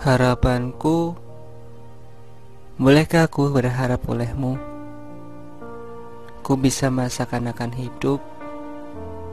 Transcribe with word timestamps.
Harapanku 0.00 1.16
Bolehkah 2.76 3.30
aku 3.30 3.48
berharap 3.48 4.04
olehmu? 4.04 4.60
Ku 6.44 6.58
bisa 6.60 6.92
merasakan 6.92 7.48
akan 7.54 7.72
hidup 7.72 8.20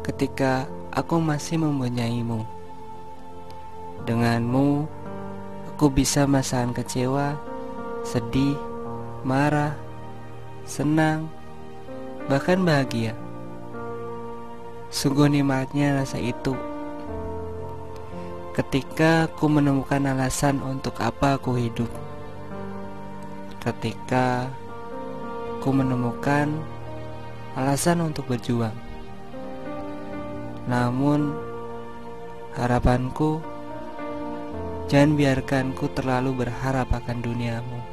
Ketika 0.05 0.69
aku 0.95 1.19
masih 1.19 1.59
mempunyaimu 1.59 2.45
Denganmu 4.07 4.87
Aku 5.75 5.91
bisa 5.91 6.23
merasakan 6.23 6.71
kecewa 6.71 7.35
Sedih 8.07 8.55
Marah 9.27 9.75
Senang 10.63 11.41
Bahkan 12.31 12.63
bahagia. 12.63 13.11
Sungguh 14.87 15.27
nikmatnya 15.27 15.99
rasa 15.99 16.15
itu 16.15 16.53
Ketika 18.51 19.31
aku 19.31 19.47
menemukan 19.47 20.03
alasan 20.11 20.59
untuk 20.59 20.99
apa 20.99 21.39
aku 21.39 21.55
hidup. 21.55 21.87
Ketika 23.63 24.51
aku 25.55 25.69
menemukan 25.71 26.51
alasan 27.55 28.03
untuk 28.03 28.27
berjuang. 28.27 28.75
Namun 30.67 31.31
harapanku 32.55 33.39
Jangan 34.91 35.15
biarkan 35.15 35.71
ku 35.71 35.87
terlalu 35.87 36.43
berharap 36.43 36.91
akan 36.91 37.23
duniamu 37.23 37.90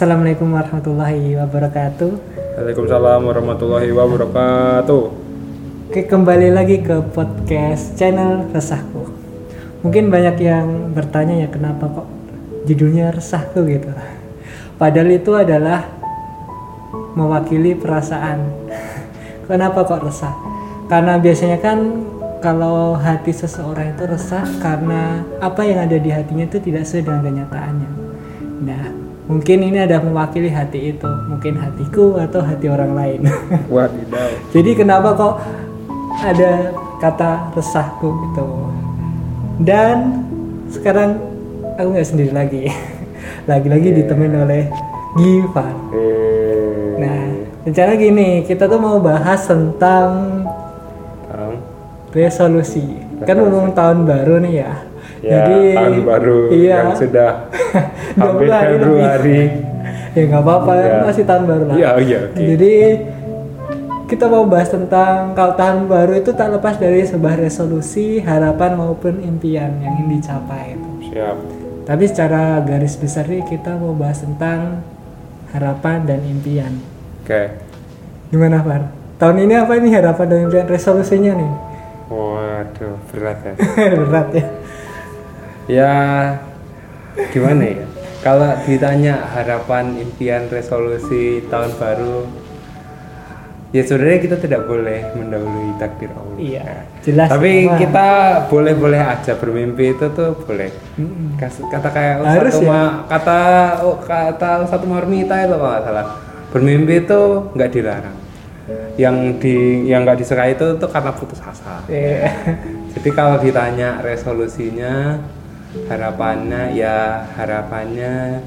Assalamualaikum 0.00 0.56
warahmatullahi 0.56 1.36
wabarakatuh. 1.36 2.10
Waalaikumsalam 2.56 3.20
warahmatullahi 3.20 3.92
wabarakatuh. 3.92 5.02
Oke, 5.92 6.08
kembali 6.08 6.56
lagi 6.56 6.80
ke 6.80 7.04
podcast 7.12 8.00
channel 8.00 8.48
Resahku. 8.48 9.12
Mungkin 9.84 10.08
banyak 10.08 10.40
yang 10.40 10.96
bertanya 10.96 11.44
ya 11.44 11.52
kenapa 11.52 11.84
kok 11.92 12.08
judulnya 12.64 13.12
Resahku 13.12 13.60
gitu. 13.68 13.92
Padahal 14.80 15.20
itu 15.20 15.36
adalah 15.36 15.84
mewakili 17.12 17.76
perasaan. 17.76 18.40
kenapa 19.52 19.84
kok 19.84 20.00
resah? 20.00 20.32
Karena 20.88 21.20
biasanya 21.20 21.60
kan 21.60 22.08
kalau 22.40 22.96
hati 22.96 23.36
seseorang 23.36 23.92
itu 23.92 24.08
resah 24.08 24.48
karena 24.64 25.28
apa 25.44 25.60
yang 25.60 25.84
ada 25.84 26.00
di 26.00 26.08
hatinya 26.08 26.48
itu 26.48 26.56
tidak 26.56 26.88
sesuai 26.88 27.04
dengan 27.04 27.20
kenyataannya. 27.20 27.90
Nah, 28.64 28.89
mungkin 29.30 29.62
ini 29.62 29.78
ada 29.78 30.02
mewakili 30.02 30.50
hati 30.50 30.98
itu, 30.98 31.06
mungkin 31.30 31.54
hatiku 31.54 32.18
atau 32.18 32.42
hati 32.42 32.66
orang 32.66 32.98
lain. 32.98 33.20
Wadidaw. 33.74 34.50
Jadi 34.50 34.70
kenapa 34.74 35.14
kok 35.14 35.34
ada 36.18 36.74
kata 36.98 37.54
resahku 37.54 38.10
gitu? 38.26 38.46
Dan 39.62 40.26
sekarang 40.74 41.22
aku 41.78 41.94
nggak 41.94 42.08
sendiri 42.10 42.32
lagi, 42.34 42.66
lagi-lagi 43.50 44.02
ditemenin 44.02 44.42
oleh 44.42 44.62
Gifar. 45.10 45.74
Eh, 45.94 46.30
Nah, 47.00 47.22
rencana 47.64 47.96
gini, 47.96 48.44
kita 48.44 48.68
tuh 48.68 48.76
mau 48.76 49.00
bahas 49.00 49.40
tentang 49.48 50.44
Tang. 51.26 51.54
resolusi. 52.12 52.84
Kan 53.24 53.40
ngomong 53.40 53.72
tahun 53.72 54.04
baru 54.04 54.36
nih 54.44 54.54
ya. 54.60 54.89
Ya, 55.20 55.44
tahun 55.44 56.00
baru 56.02 56.48
iya. 56.48 56.76
yang 56.80 56.96
sudah 56.96 57.30
hampir. 58.20 58.48
Februari. 58.48 59.40
ya 60.16 60.22
nggak 60.26 60.42
apa-apa 60.42 60.72
Ya. 60.74 60.98
masih 61.04 61.24
tahun 61.24 61.44
baru 61.44 61.64
lah. 61.68 61.76
Iya, 61.76 61.90
iya, 62.00 62.18
oke. 62.26 62.40
Jadi 62.40 62.72
kita 64.06 64.26
mau 64.26 64.42
bahas 64.42 64.66
tentang 64.66 65.32
kalau 65.32 65.54
tahun 65.54 65.86
baru 65.86 66.18
itu 66.18 66.32
tak 66.32 66.50
lepas 66.50 66.74
dari 66.76 67.04
sebuah 67.04 67.38
resolusi, 67.38 68.18
harapan 68.18 68.74
maupun 68.74 69.22
impian 69.22 69.70
yang 69.78 69.92
ingin 69.98 70.18
dicapai. 70.18 70.74
itu. 70.74 71.14
Siap. 71.14 71.36
Tapi 71.86 72.04
secara 72.06 72.58
garis 72.60 72.94
besar 72.94 73.26
nih 73.26 73.42
kita 73.44 73.74
mau 73.74 73.94
bahas 73.94 74.18
tentang 74.18 74.82
harapan 75.50 76.06
dan 76.06 76.20
impian. 76.22 76.74
Oke. 77.22 77.54
Gimana 78.30 78.62
Far? 78.62 78.82
Tahun 79.16 79.36
ini 79.36 79.54
apa 79.54 79.74
ini 79.76 79.90
harapan 79.90 80.26
dan 80.26 80.38
impian 80.46 80.66
resolusinya 80.66 81.34
nih? 81.34 81.52
Waduh, 82.10 82.94
berat 83.10 83.38
ya. 83.42 83.54
Berat 84.00 84.28
ya. 84.34 84.44
Ya, 85.70 85.94
gimana 87.30 87.62
ya? 87.62 87.86
Kalau 88.20 88.50
ditanya 88.68 89.14
harapan, 89.32 89.96
impian, 89.96 90.50
resolusi 90.52 91.40
tahun 91.48 91.72
baru, 91.80 92.28
ya 93.72 93.80
sebenarnya 93.80 94.20
kita 94.20 94.36
tidak 94.36 94.68
boleh 94.68 95.08
mendahului 95.16 95.72
takdir 95.80 96.12
Allah. 96.12 96.36
Iya, 96.36 96.68
jelas. 97.00 97.28
Tapi 97.32 97.64
Wah. 97.64 97.78
kita 97.80 98.08
boleh-boleh 98.52 99.00
aja 99.00 99.32
bermimpi 99.40 99.96
itu 99.96 100.06
tuh 100.12 100.36
boleh. 100.44 100.68
Kata 101.40 101.88
kayak 101.88 102.14
Harus 102.28 102.60
satu 102.60 102.66
ya? 102.66 102.68
ma- 102.68 102.96
kata 103.08 103.40
oh, 103.88 103.96
kata 104.04 104.68
satu 104.68 104.84
marmita 104.84 105.40
itu 105.40 105.56
kalau 105.56 105.72
nggak 105.72 105.84
salah. 105.88 106.06
Bermimpi 106.52 106.94
itu 107.08 107.20
nggak 107.56 107.70
dilarang. 107.72 108.16
Yang 109.00 109.16
di 109.40 109.56
yang 109.88 110.04
nggak 110.04 110.20
disukai 110.20 110.52
itu 110.54 110.76
tuh 110.76 110.92
karena 110.92 111.10
putus 111.16 111.40
asa. 111.40 111.80
Iya. 111.88 112.36
Jadi 112.94 113.08
kalau 113.16 113.40
ditanya 113.40 114.02
resolusinya, 114.04 115.18
harapannya 115.86 116.74
ya 116.74 117.24
harapannya 117.38 118.42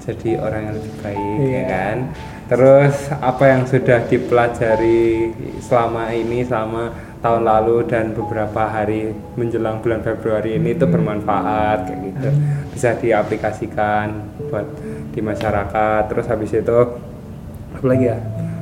jadi 0.00 0.40
orang 0.40 0.60
yang 0.70 0.74
lebih 0.80 0.94
baik 1.02 1.18
ya 1.18 1.44
Iya. 1.44 1.62
kan. 1.68 1.96
Terus 2.50 2.94
apa 3.14 3.44
yang 3.46 3.62
sudah 3.62 3.98
dipelajari 4.10 5.30
selama 5.62 6.10
ini 6.10 6.42
selama 6.42 6.90
tahun 7.20 7.46
lalu 7.46 7.86
dan 7.86 8.10
beberapa 8.10 8.66
hari 8.66 9.14
menjelang 9.38 9.78
bulan 9.78 10.02
Februari 10.02 10.58
ini 10.58 10.74
itu 10.74 10.82
bermanfaat 10.82 11.86
kayak 11.86 12.00
gitu. 12.10 12.28
Bisa 12.74 12.90
diaplikasikan 12.98 14.06
buat 14.50 14.66
di 15.14 15.20
masyarakat. 15.22 16.02
Terus 16.10 16.26
habis 16.26 16.50
itu 16.50 16.78
apa 17.70 17.86
lagi 17.86 18.10
ya? 18.10 18.18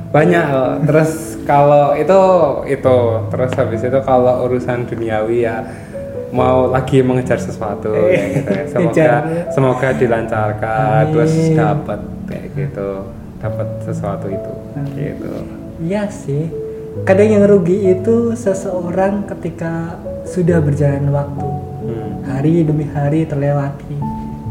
Banyak 0.09 0.45
loh. 0.53 0.73
Terus 0.85 1.11
kalau 1.49 1.97
itu 1.97 2.21
itu 2.69 2.97
terus 3.33 3.51
habis 3.57 3.81
itu 3.81 3.99
kalau 4.05 4.45
urusan 4.45 4.85
duniawi 4.85 5.49
ya 5.49 5.65
mau 6.29 6.69
lagi 6.69 7.01
mengejar 7.01 7.41
sesuatu 7.41 7.89
kayak 7.93 8.29
gitu 8.35 8.51
ya. 8.53 8.63
Semoga 8.73 9.09
semoga 9.49 9.87
dilancarkan 9.97 11.03
Amin. 11.05 11.11
terus 11.13 11.33
dapat 11.57 11.99
kayak 12.29 12.47
gitu 12.53 12.89
dapat 13.39 13.67
sesuatu 13.87 14.27
itu 14.27 14.53
gitu 14.93 15.33
Iya 15.79 16.11
sih. 16.11 16.51
Kadang 17.07 17.39
yang 17.39 17.45
rugi 17.47 17.95
itu 17.95 18.35
seseorang 18.35 19.23
ketika 19.31 19.95
sudah 20.27 20.59
berjalan 20.59 21.07
waktu. 21.07 21.47
hmm. 21.87 22.11
Hari 22.27 22.67
demi 22.67 22.85
hari 22.91 23.23
terlewati. 23.23 23.95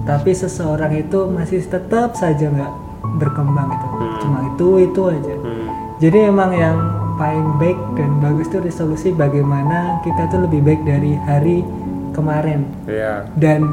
Tapi 0.09 0.33
seseorang 0.33 0.97
itu 0.97 1.29
masih 1.29 1.61
tetap 1.69 2.17
saja 2.17 2.49
nggak 2.49 2.73
berkembang 3.21 3.77
itu. 3.77 3.89
Hmm. 3.93 4.19
Cuma 4.25 4.39
itu 4.49 4.69
itu 4.89 5.03
aja. 5.05 5.35
Hmm. 5.37 5.69
Jadi 6.01 6.19
emang 6.33 6.51
yang 6.57 6.77
paling 7.19 7.59
baik 7.59 7.79
dan 7.93 8.11
bagus 8.19 8.47
itu 8.47 8.59
resolusi 8.61 9.09
bagaimana 9.11 9.79
kita 10.01 10.27
tuh 10.29 10.41
lebih 10.41 10.63
baik 10.63 10.81
dari 10.83 11.19
hari 11.21 11.67
kemarin 12.13 12.65
Iya, 12.85 13.27
dan 13.35 13.67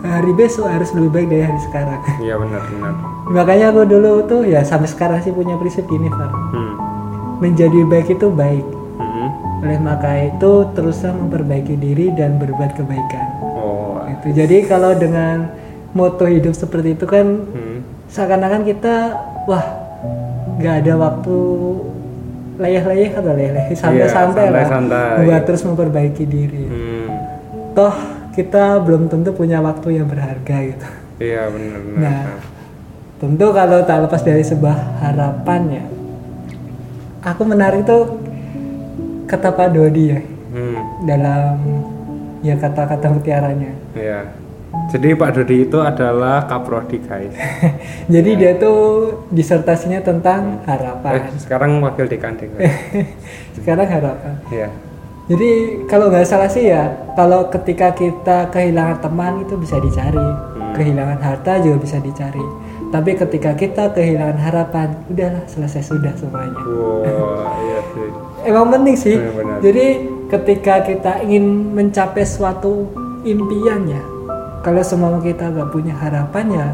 hari 0.00 0.32
besok 0.32 0.66
harus 0.66 0.90
lebih 0.90 1.10
baik 1.10 1.28
dari 1.28 1.44
hari 1.44 1.60
sekarang. 1.62 2.00
iya 2.18 2.34
benar 2.34 2.62
benar. 2.66 2.92
Makanya 3.30 3.66
aku 3.70 3.82
dulu 3.86 4.12
tuh 4.24 4.42
ya 4.42 4.60
sampai 4.60 4.88
sekarang 4.88 5.20
sih 5.20 5.30
punya 5.30 5.54
prinsip 5.54 5.84
gini, 5.86 6.08
Far. 6.08 6.32
Hmm. 6.50 6.74
Menjadi 7.38 7.84
baik 7.84 8.08
itu 8.10 8.26
baik. 8.26 8.64
Hmm. 8.96 9.28
Oleh 9.60 9.78
maka 9.78 10.10
itu 10.26 10.52
teruslah 10.72 11.12
memperbaiki 11.14 11.76
diri 11.76 12.10
dan 12.10 12.36
berbuat 12.36 12.74
kebaikan. 12.74 13.26
Oh. 13.54 14.00
Itu. 14.02 14.32
Jadi 14.34 14.64
kalau 14.64 14.92
dengan 14.92 15.52
moto 15.92 16.24
hidup 16.24 16.52
seperti 16.52 16.96
itu 16.96 17.04
kan 17.04 17.26
Hmm. 17.46 17.84
seakan-akan 18.08 18.64
kita 18.64 18.94
wah 19.44 19.64
nggak 20.56 20.74
ada 20.82 20.94
waktu 20.96 21.36
leyeh-leyeh 22.60 23.10
atau 23.10 23.32
leyeh-leyeh 23.32 23.72
santai-santai 23.72 24.44
Iya, 24.44 24.52
lah 24.52 24.66
santai-santai. 24.68 25.24
buat 25.24 25.42
terus 25.42 25.62
memperbaiki 25.62 26.24
diri 26.24 26.64
Hmm, 26.64 27.08
toh 27.72 27.94
kita 28.30 28.78
belum 28.78 29.08
tentu 29.08 29.32
punya 29.32 29.58
waktu 29.58 29.96
yang 29.96 30.06
berharga 30.06 30.56
gitu 30.62 30.88
iya 31.18 31.48
benar-benar. 31.48 31.98
Nah. 31.98 32.24
tentu 33.16 33.46
kalau 33.50 33.80
tak 33.82 33.98
lepas 34.00 34.20
dari 34.20 34.40
sebuah 34.40 34.76
harapan 35.00 35.60
ya 35.72 35.84
aku 37.22 37.42
menarik 37.42 37.82
tuh 37.82 38.20
kata 39.26 39.50
Pak 39.50 39.68
Dodi 39.70 40.04
ya 40.06 40.20
Hmm, 40.50 41.06
dalam 41.06 41.54
ya 42.40 42.54
kata-kata 42.54 43.06
mutiaranya 43.08 43.70
iya. 43.92 44.34
Jadi 44.90 45.14
Pak 45.14 45.30
Dodi 45.34 45.66
itu 45.66 45.78
adalah 45.78 46.46
kaprodi 46.46 46.98
guys. 46.98 47.30
jadi 48.14 48.30
dia 48.34 48.52
tuh 48.58 48.78
disertasinya 49.30 50.02
tentang 50.02 50.62
Eh, 50.62 50.66
harapan 50.66 51.30
sekarang 51.38 51.78
wakil 51.78 52.06
dekan 52.06 52.34
sekarang 53.58 53.86
harapan 53.86 54.34
Iya. 54.50 54.68
Jadi 55.30 55.50
kalau 55.86 56.10
nggak 56.10 56.26
salah 56.26 56.50
sih 56.50 56.66
ya, 56.66 56.90
kalau 57.14 57.46
ketika 57.46 57.94
kita 57.94 58.50
kehilangan 58.50 58.98
teman 58.98 59.46
itu 59.46 59.54
bisa 59.54 59.78
dicari, 59.78 60.18
Hmm. 60.18 60.74
kehilangan 60.74 61.18
harta 61.22 61.62
juga 61.62 61.78
bisa 61.78 62.02
dicari. 62.02 62.42
Tapi 62.90 63.14
ketika 63.14 63.54
kita 63.54 63.94
kehilangan 63.94 64.38
harapan, 64.42 64.90
udahlah 65.06 65.46
selesai 65.46 65.86
sudah 65.86 66.10
semuanya. 66.18 66.58
Wow, 66.58 67.06
iya 67.62 67.80
sih. 67.94 68.08
Emang 68.50 68.74
penting 68.74 68.96
sih. 68.98 69.16
Benar-benar. 69.22 69.58
Jadi 69.62 69.86
ketika 70.26 70.74
kita 70.82 71.12
ingin 71.22 71.46
mencapai 71.78 72.26
suatu 72.26 72.90
impian 73.22 73.86
ya, 73.86 74.02
kalau 74.60 74.82
semua 74.84 75.16
kita 75.20 75.48
nggak 75.48 75.70
punya 75.72 75.94
harapan 75.96 76.46
ya, 76.52 76.68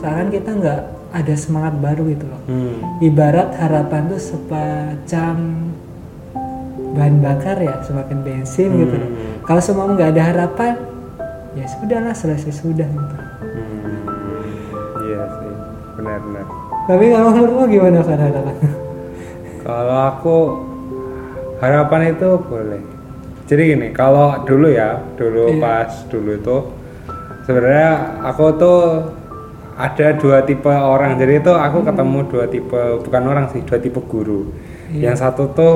seakan 0.00 0.28
kita 0.28 0.50
nggak 0.52 0.80
ada 1.10 1.34
semangat 1.34 1.74
baru 1.80 2.02
gitu 2.12 2.24
loh. 2.28 2.40
Hmm. 2.46 2.78
Ibarat 3.00 3.56
harapan 3.56 4.12
tuh 4.12 4.20
semacam 4.20 5.34
bahan 6.90 7.16
bakar 7.22 7.56
ya, 7.58 7.80
semakin 7.86 8.18
bensin 8.20 8.70
gitu. 8.76 8.94
loh. 8.94 9.08
Hmm. 9.10 9.32
Kalau 9.48 9.62
semua 9.64 9.84
nggak 9.90 10.10
ada 10.14 10.22
harapan, 10.22 10.72
ya 11.56 11.64
sudahlah 11.66 12.14
selesai 12.14 12.52
sudah 12.60 12.86
gitu. 12.86 13.16
Hmm, 13.16 13.98
iya 15.08 15.22
sih, 15.40 15.52
benar-benar. 15.96 16.46
Tapi 16.86 17.04
kalau 17.08 17.28
menurutmu 17.32 17.64
gimana 17.70 17.98
kan 18.02 18.18
harapan? 18.18 18.56
Kalau 19.60 19.98
aku 20.12 20.36
harapan 21.60 22.00
itu 22.16 22.28
boleh. 22.48 22.82
Jadi 23.44 23.62
gini, 23.74 23.88
kalau 23.90 24.46
dulu 24.46 24.70
ya, 24.70 25.02
dulu 25.18 25.50
Iya. 25.50 25.58
pas 25.58 25.90
dulu 26.06 26.30
itu 26.38 26.56
sebenarnya 27.44 27.90
aku 28.24 28.44
tuh 28.56 28.78
ada 29.76 30.06
dua 30.16 30.44
tipe 30.44 30.68
orang. 30.68 31.16
Jadi 31.16 31.40
itu 31.40 31.52
aku 31.52 31.78
ketemu 31.82 32.18
dua 32.28 32.44
tipe, 32.46 32.82
bukan 33.00 33.22
orang 33.24 33.46
sih, 33.48 33.64
dua 33.64 33.78
tipe 33.80 34.00
guru. 34.04 34.52
Iya. 34.92 35.12
Yang 35.12 35.16
satu 35.24 35.42
tuh 35.52 35.74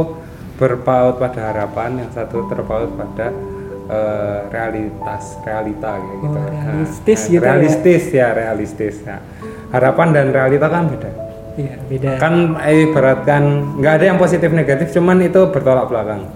berpaut 0.55 1.16
pada 1.16 1.50
harapan, 1.50 2.05
yang 2.05 2.11
satu 2.12 2.44
terpaut 2.46 2.93
pada 2.94 3.32
eh, 3.84 4.38
realitas, 4.49 5.40
realita 5.43 5.96
kayak 5.96 6.19
gitu. 6.20 6.37
Oh, 6.37 6.44
Nah, 6.44 6.62
realistis 6.64 7.20
nah, 7.20 7.31
gitu 7.32 7.43
ya? 7.43 7.49
realistis 7.49 8.02
ya, 8.12 8.28
realistis. 8.32 8.94
Nah, 9.05 9.20
harapan 9.75 10.08
dan 10.14 10.26
realita 10.31 10.70
kan 10.70 10.87
beda 10.87 11.11
Iya 11.55 11.75
beda. 11.87 12.11
kan 12.19 12.34
eh, 12.62 12.87
ibaratkan 12.87 13.43
nggak 13.78 13.93
ada 13.99 14.05
yang 14.06 14.19
positif 14.19 14.50
negatif 14.50 14.90
cuman 14.90 15.22
itu 15.22 15.38
bertolak 15.50 15.87
belakang 15.87 16.26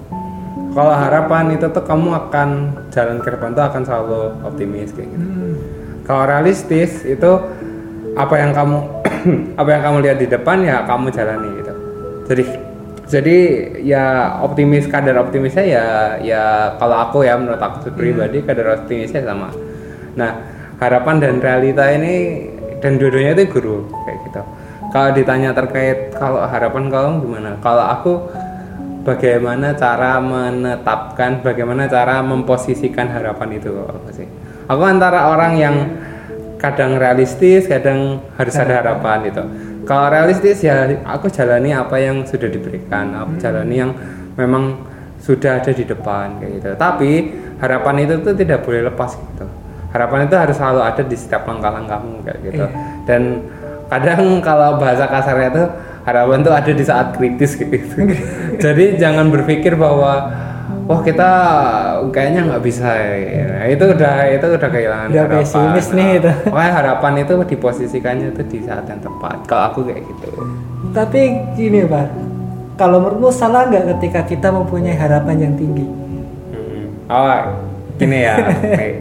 kalau 0.78 0.94
harapan 0.94 1.58
itu 1.58 1.66
tuh 1.74 1.82
kamu 1.82 2.14
akan 2.14 2.48
jalan 2.94 3.18
ke 3.18 3.34
depan 3.34 3.50
tuh 3.50 3.66
akan 3.66 3.82
selalu 3.82 4.20
optimis 4.46 4.94
kayak 4.94 5.10
gitu. 5.10 5.26
Hmm, 5.26 5.54
kalau 6.06 6.22
realistis 6.30 7.02
itu 7.02 7.30
apa 8.14 8.34
yang 8.38 8.54
kamu 8.54 8.78
apa 9.60 9.68
yang 9.74 9.82
kamu 9.82 9.96
lihat 10.06 10.18
di 10.22 10.30
depan 10.30 10.62
ya 10.62 10.86
kamu 10.86 11.10
jalani 11.10 11.50
gitu. 11.58 11.74
Jadi 12.30 12.44
jadi 13.10 13.38
ya 13.82 14.38
optimis 14.38 14.86
kadar 14.86 15.18
optimisnya 15.18 15.66
ya 15.66 15.86
ya 16.22 16.44
kalau 16.78 17.10
aku 17.10 17.26
ya 17.26 17.34
menurut 17.34 17.58
aku 17.58 17.90
pribadi 17.90 18.46
kadar 18.46 18.78
optimisnya 18.78 19.26
sama. 19.26 19.50
Nah 20.14 20.30
harapan 20.78 21.18
dan 21.18 21.34
realita 21.42 21.90
ini 21.90 22.46
dan 22.78 23.02
dua-duanya 23.02 23.34
itu 23.34 23.50
guru 23.50 23.82
kayak 24.06 24.18
gitu. 24.30 24.42
Kalau 24.94 25.10
ditanya 25.10 25.50
terkait 25.58 26.14
kalau 26.14 26.46
harapan 26.46 26.86
kamu 26.86 27.26
gimana? 27.26 27.50
Kalau 27.66 27.82
aku 27.82 28.12
bagaimana 29.08 29.72
cara 29.72 30.20
menetapkan 30.20 31.40
bagaimana 31.40 31.88
cara 31.88 32.20
memposisikan 32.20 33.08
harapan 33.08 33.56
itu 33.56 33.72
aku 33.72 34.12
sih 34.12 34.28
aku 34.68 34.82
antara 34.84 35.32
orang 35.32 35.52
yang 35.56 35.76
kadang 36.60 37.00
realistis 37.00 37.64
kadang 37.64 38.20
harus 38.34 38.54
ada 38.58 38.82
harapan 38.82 39.30
gitu. 39.30 39.42
Kalau 39.86 40.12
realistis 40.12 40.60
ya 40.60 40.84
aku 41.06 41.32
jalani 41.32 41.72
apa 41.72 41.96
yang 41.96 42.26
sudah 42.26 42.50
diberikan 42.50 43.14
aku 43.14 43.40
jalani 43.40 43.80
yang 43.80 43.96
memang 44.36 44.84
sudah 45.22 45.62
ada 45.62 45.72
di 45.72 45.86
depan 45.86 46.36
kayak 46.42 46.52
gitu. 46.60 46.68
Tapi 46.76 47.10
harapan 47.62 48.04
itu 48.04 48.14
tuh 48.20 48.34
tidak 48.36 48.66
boleh 48.66 48.84
lepas 48.90 49.16
gitu. 49.16 49.46
Harapan 49.94 50.28
itu 50.28 50.36
harus 50.36 50.56
selalu 50.60 50.80
ada 50.84 51.02
di 51.06 51.16
setiap 51.16 51.48
langkah-langkahmu 51.48 52.20
kayak 52.26 52.38
gitu. 52.44 52.66
Iya. 52.68 52.68
dan 53.08 53.22
kadang 53.88 54.44
kalau 54.44 54.76
bahasa 54.76 55.08
kasarnya 55.08 55.48
tuh 55.48 55.66
harapan 56.06 56.38
tuh 56.44 56.54
ada 56.54 56.70
di 56.74 56.84
saat 56.84 57.16
kritis 57.16 57.58
gitu 57.58 57.76
jadi 58.64 58.98
jangan 58.98 59.30
berpikir 59.30 59.74
bahwa 59.74 60.30
wah 60.88 61.00
kita 61.04 61.30
kayaknya 62.08 62.48
nggak 62.48 62.62
bisa 62.64 62.88
ya. 62.96 63.68
itu 63.68 63.84
udah 63.92 64.14
itu 64.32 64.46
udah 64.56 64.70
kehilangan 64.72 65.06
Udah 65.12 65.24
harapan 65.28 65.44
pesimis 65.44 65.86
nih 65.92 66.10
itu. 66.16 66.32
Pokoknya 66.48 66.72
harapan 66.72 67.12
itu 67.20 67.32
diposisikannya 67.44 68.28
tuh 68.32 68.46
di 68.48 68.58
saat 68.64 68.84
yang 68.88 69.00
tepat 69.04 69.36
kalau 69.44 69.64
aku 69.68 69.78
kayak 69.84 70.00
gitu 70.00 70.28
Tapi 70.96 71.20
gini 71.52 71.84
pak, 71.84 72.08
kalau 72.80 73.04
menurutmu 73.04 73.28
salah 73.28 73.68
nggak 73.68 74.00
ketika 74.00 74.24
kita 74.24 74.48
mempunyai 74.48 74.96
harapan 74.96 75.36
yang 75.36 75.54
tinggi? 75.60 75.84
Hmm. 75.84 76.84
oh 77.12 77.40
gini 78.00 78.18
ya 78.24 78.36
Oke. 78.40 78.88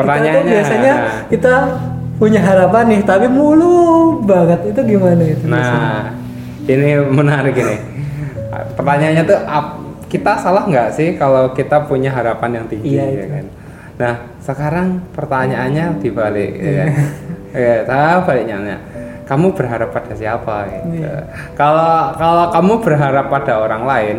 Kita 0.00 0.08
pertanyaannya 0.08 0.48
biasanya 0.48 0.94
kita 1.28 1.54
punya 2.16 2.40
harapan 2.40 2.88
nih, 2.88 3.00
tapi 3.04 3.28
mulu 3.28 4.24
banget 4.24 4.72
itu 4.72 4.80
gimana 4.96 5.20
itu? 5.20 5.44
biasanya? 5.44 6.19
Ini 6.70 7.02
menarik 7.10 7.54
ini. 7.58 7.76
Pertanyaannya 8.78 9.24
tuh 9.26 9.38
kita 10.10 10.32
salah 10.42 10.66
nggak 10.66 10.88
sih 10.94 11.14
kalau 11.14 11.54
kita 11.54 11.86
punya 11.86 12.10
harapan 12.10 12.62
yang 12.62 12.66
tinggi 12.66 12.98
Iya, 12.98 13.06
ya 13.14 13.26
kan? 13.30 13.44
Nah, 14.00 14.14
sekarang 14.42 14.88
pertanyaannya 15.14 16.02
dibalik 16.02 16.52
ya 16.58 16.72
kan? 16.82 16.88
Iya. 17.50 17.82
ya, 17.82 17.82
tahu 17.82 18.18
baliknya. 18.30 18.78
Kamu 19.26 19.58
berharap 19.58 19.90
pada 19.90 20.14
siapa 20.14 20.70
gitu. 20.70 21.02
Iya. 21.02 21.26
Kalau 21.58 22.14
kalau 22.14 22.46
kamu 22.54 22.72
berharap 22.82 23.26
pada 23.26 23.58
orang 23.58 23.82
lain, 23.86 24.16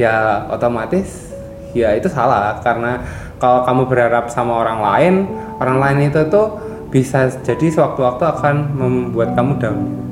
ya 0.00 0.48
otomatis 0.48 1.28
ya 1.76 1.92
itu 1.92 2.08
salah 2.08 2.56
karena 2.64 3.04
kalau 3.36 3.64
kamu 3.68 3.82
berharap 3.88 4.32
sama 4.32 4.64
orang 4.64 4.80
lain, 4.80 5.14
orang 5.60 5.78
lain 5.80 5.98
itu 6.08 6.20
tuh 6.32 6.56
bisa 6.88 7.28
jadi 7.44 7.68
sewaktu-waktu 7.68 8.24
akan 8.24 8.56
membuat 8.76 9.36
kamu 9.36 9.52
down. 9.60 10.09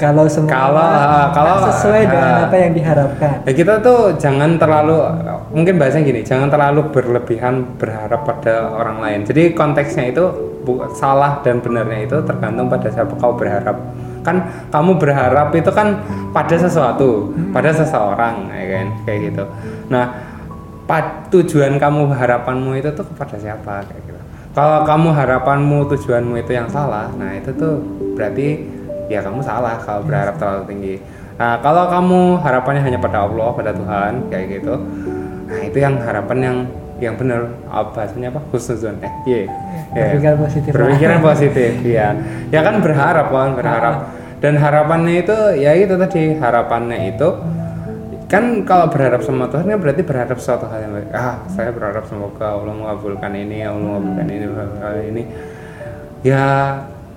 Kalau 0.00 0.24
semua 0.24 0.48
Kalau, 0.48 0.88
kalau, 1.36 1.56
sesuai 1.68 2.08
dengan 2.08 2.48
apa 2.48 2.56
yang 2.56 2.72
diharapkan. 2.72 3.44
Ya 3.44 3.52
kita 3.52 3.84
tuh 3.84 4.16
jangan 4.16 4.56
terlalu 4.56 4.96
mungkin 5.52 5.76
bahasanya 5.76 6.08
gini, 6.08 6.20
jangan 6.24 6.48
terlalu 6.48 6.88
berlebihan 6.88 7.76
berharap 7.76 8.24
pada 8.24 8.72
orang 8.72 9.04
lain. 9.04 9.20
Jadi 9.28 9.52
konteksnya 9.52 10.08
itu 10.08 10.24
salah 10.96 11.44
dan 11.44 11.60
benarnya 11.60 12.08
itu 12.08 12.16
tergantung 12.24 12.72
pada 12.72 12.88
siapa 12.88 13.12
kau 13.20 13.36
berharap. 13.36 13.76
Kan 14.24 14.48
kamu 14.72 14.96
berharap 14.96 15.52
itu 15.52 15.68
kan 15.68 16.00
pada 16.32 16.56
sesuatu, 16.56 17.36
pada 17.52 17.68
seseorang, 17.72 18.48
ya 18.56 18.64
kan, 18.80 18.86
kayak 19.04 19.18
gitu. 19.32 19.44
Nah, 19.92 20.16
tujuan 21.28 21.76
kamu 21.76 22.16
harapanmu 22.16 22.72
itu 22.80 22.88
tuh 22.96 23.04
kepada 23.04 23.36
siapa 23.36 23.84
kayak 23.84 24.02
gitu. 24.08 24.20
Kalau 24.50 24.82
kamu 24.82 25.08
harapanmu 25.14 25.78
tujuanmu 25.94 26.34
itu 26.42 26.52
yang 26.56 26.66
salah, 26.66 27.06
nah 27.14 27.30
itu 27.36 27.54
tuh 27.54 27.78
berarti 28.18 28.79
ya 29.10 29.20
kamu 29.26 29.42
salah 29.42 29.76
kalau 29.82 30.06
berharap 30.06 30.38
terlalu 30.38 30.62
tinggi. 30.70 30.94
Nah, 31.34 31.58
kalau 31.58 31.90
kamu 31.90 32.20
harapannya 32.38 32.82
hanya 32.86 32.98
pada 33.02 33.26
Allah, 33.26 33.48
pada 33.50 33.72
Tuhan 33.74 34.30
kayak 34.30 34.46
gitu. 34.60 34.74
Nah, 35.50 35.60
itu 35.66 35.78
yang 35.82 35.98
harapan 35.98 36.38
yang 36.38 36.56
yang 37.02 37.14
benar. 37.18 37.50
Apa 37.66 37.90
bahasanya 37.96 38.30
apa? 38.30 38.40
Khusnuzon. 38.54 39.02
Eh 39.02 39.12
iya. 39.26 39.38
Iya. 39.42 39.50
Berpikiran 39.90 40.36
positif 40.38 40.70
lah. 40.70 40.78
berpikiran 40.78 41.18
positif 41.24 41.72
ya 41.98 42.08
ya 42.54 42.60
kan 42.62 42.74
berharap 42.78 43.26
kan 43.34 43.50
berharap. 43.58 43.94
Dan 44.40 44.54
harapannya 44.56 45.14
itu 45.20 45.36
ya 45.58 45.72
itu 45.76 45.94
tadi 46.00 46.38
harapannya 46.38 47.12
itu 47.12 47.28
kan 48.30 48.62
kalau 48.62 48.86
berharap 48.88 49.26
sama 49.26 49.50
Tuhan 49.50 49.66
kan 49.66 49.80
berarti 49.82 50.02
berharap 50.06 50.38
suatu 50.38 50.70
hal 50.70 50.86
yang 50.86 50.92
baik. 50.94 51.10
Ah 51.10 51.42
saya 51.50 51.74
berharap 51.74 52.06
semoga 52.06 52.54
Allah 52.54 52.76
mengabulkan 52.76 53.32
ini 53.34 53.66
Allah 53.66 53.80
mengabulkan 53.80 54.26
ini 54.28 54.46
ini. 55.08 55.22
Ya 56.20 56.44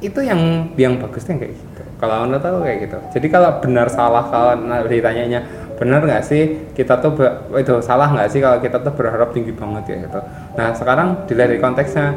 itu 0.03 0.19
yang 0.19 0.71
yang 0.75 0.99
bagusnya 0.99 1.39
kayak 1.39 1.53
gitu 1.55 1.72
kalau 2.03 2.27
anda 2.27 2.35
tahu 2.35 2.67
kayak 2.67 2.77
gitu. 2.83 2.99
Jadi 3.15 3.27
kalau 3.31 3.63
benar 3.63 3.87
salah 3.87 4.27
kalau 4.27 4.59
ditanyanya 4.91 5.39
benar 5.79 6.03
nggak 6.03 6.23
sih? 6.27 6.67
Kita 6.75 6.99
tuh 6.99 7.15
itu 7.55 7.79
salah 7.79 8.11
nggak 8.11 8.27
sih 8.27 8.43
kalau 8.43 8.59
kita 8.59 8.83
tuh 8.83 8.91
berharap 8.91 9.31
tinggi 9.31 9.55
banget? 9.55 9.83
Ya 9.87 9.97
gitu. 10.03 10.19
Nah 10.59 10.75
sekarang 10.75 11.23
dilihat 11.23 11.55
dari 11.55 11.63
konteksnya. 11.63 12.11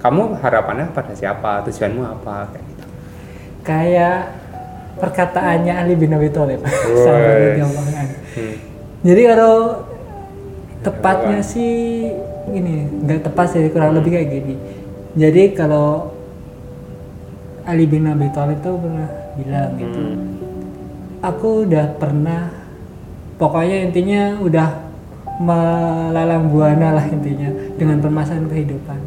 Kamu 0.00 0.40
harapannya 0.40 0.92
pada 0.92 1.12
siapa? 1.12 1.64
Tujuanmu 1.64 2.04
apa? 2.04 2.48
Kayak 2.52 2.64
gitu. 2.68 2.84
Kayak 3.64 4.18
perkataannya 5.00 5.72
Ali 5.76 5.94
bin 5.96 6.12
Abi 6.12 6.28
Thalib. 6.28 6.60
Hmm. 8.30 8.54
Jadi 9.02 9.26
kalau 9.26 9.82
tepatnya 10.86 11.42
sih 11.42 12.06
ini 12.54 12.86
nggak 13.02 13.26
tepat 13.26 13.58
sih 13.58 13.66
kurang 13.74 13.98
lebih 13.98 14.14
kayak 14.14 14.30
gini. 14.30 14.54
Jadi 15.18 15.50
kalau 15.50 16.14
Ali 17.66 17.90
bin 17.90 18.06
Abi 18.06 18.30
Thalib 18.30 18.62
itu 18.62 18.70
pernah 18.70 19.19
bilang 19.38 19.76
gitu. 19.78 20.00
Hmm. 20.00 20.18
Aku 21.20 21.68
udah 21.68 21.86
pernah 22.00 22.48
pokoknya 23.36 23.76
intinya 23.88 24.22
udah 24.40 24.68
melalang 25.40 26.52
buana 26.52 27.00
lah 27.00 27.06
intinya 27.08 27.48
dengan 27.76 28.00
permasalahan 28.00 28.48
kehidupan. 28.48 29.00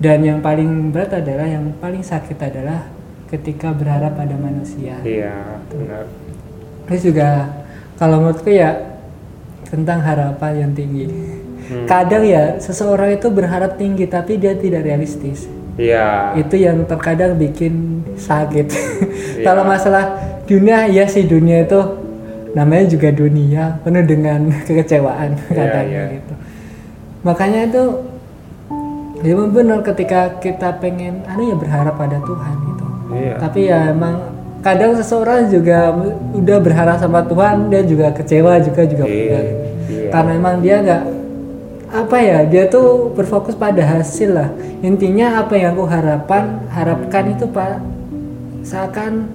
Dan 0.00 0.24
yang 0.24 0.38
paling 0.40 0.90
berat 0.90 1.12
adalah 1.20 1.44
yang 1.44 1.76
paling 1.76 2.00
sakit 2.00 2.38
adalah 2.40 2.88
ketika 3.30 3.70
berharap 3.70 4.16
pada 4.16 4.34
manusia. 4.34 4.98
Iya, 5.04 5.60
benar. 5.70 6.08
Terus 6.88 7.02
juga 7.06 7.28
kalau 8.00 8.24
menurutku 8.24 8.50
ya 8.50 8.74
tentang 9.68 10.02
harapan 10.02 10.66
yang 10.66 10.72
tinggi. 10.74 11.06
Hmm. 11.06 11.86
Kadang 11.86 12.26
ya 12.26 12.58
seseorang 12.58 13.14
itu 13.14 13.30
berharap 13.30 13.78
tinggi 13.78 14.10
tapi 14.10 14.34
dia 14.40 14.58
tidak 14.58 14.82
realistis. 14.82 15.46
Iya. 15.78 16.34
Itu 16.38 16.54
yang 16.58 16.86
terkadang 16.86 17.36
bikin 17.36 18.04
sakit. 18.16 18.66
Iya. 19.40 19.44
Kalau 19.46 19.62
masalah 19.64 20.18
dunia 20.44 20.90
ya 20.90 21.06
sih 21.06 21.24
dunia 21.24 21.64
itu 21.64 21.80
namanya 22.52 22.84
juga 22.90 23.08
dunia 23.14 23.78
penuh 23.86 24.04
dengan 24.04 24.50
kekecewaan 24.66 25.38
kadang 25.48 25.86
iya. 25.88 26.04
gitu. 26.18 26.34
Makanya 27.22 27.60
itu 27.70 27.84
ya 29.20 29.36
benar 29.36 29.84
ketika 29.84 30.40
kita 30.40 30.80
pengen 30.80 31.24
anu 31.28 31.52
ya 31.52 31.56
berharap 31.56 31.94
pada 31.96 32.18
Tuhan 32.20 32.54
gitu. 32.68 32.86
Iya. 33.10 33.34
Tapi 33.38 33.60
ya 33.68 33.78
emang 33.92 34.14
kadang 34.60 34.92
seseorang 34.92 35.48
juga 35.48 35.92
udah 36.36 36.58
berharap 36.60 36.96
sama 37.00 37.24
Tuhan 37.24 37.72
dia 37.72 37.82
juga 37.84 38.12
kecewa 38.12 38.60
juga 38.60 38.82
juga 38.84 39.04
Iya, 39.08 39.38
iya. 39.88 40.10
Karena 40.12 40.32
emang 40.36 40.60
dia 40.60 40.76
nggak 40.84 41.02
apa 41.90 42.16
ya 42.18 42.38
dia 42.46 42.64
tuh 42.66 43.10
berfokus 43.12 43.54
pada 43.54 43.82
hasil 43.82 44.30
lah. 44.30 44.48
Intinya 44.80 45.42
apa 45.42 45.54
yang 45.54 45.74
aku 45.74 45.84
harapan 45.84 46.62
harapkan 46.70 47.34
itu 47.34 47.44
pak 47.46 47.82
seakan 48.62 49.26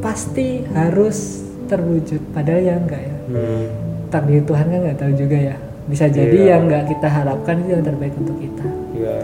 pasti 0.00 0.64
harus 0.72 1.44
terwujud 1.66 2.20
padahal 2.32 2.60
ya 2.62 2.74
enggak 2.80 3.02
ya. 3.02 3.16
Hmm. 3.28 3.64
Takdir 4.08 4.42
Tuhan 4.42 4.66
kan 4.66 4.78
nggak 4.80 4.98
tahu 4.98 5.12
juga 5.14 5.36
ya. 5.36 5.56
Bisa 5.84 6.08
jadi 6.08 6.32
Iya. 6.32 6.48
yang 6.56 6.60
nggak 6.64 6.84
kita 6.88 7.08
harapkan 7.08 7.60
itu 7.60 7.70
yang 7.76 7.84
terbaik 7.84 8.14
untuk 8.16 8.36
kita. 8.40 8.66
Iya. 8.96 9.16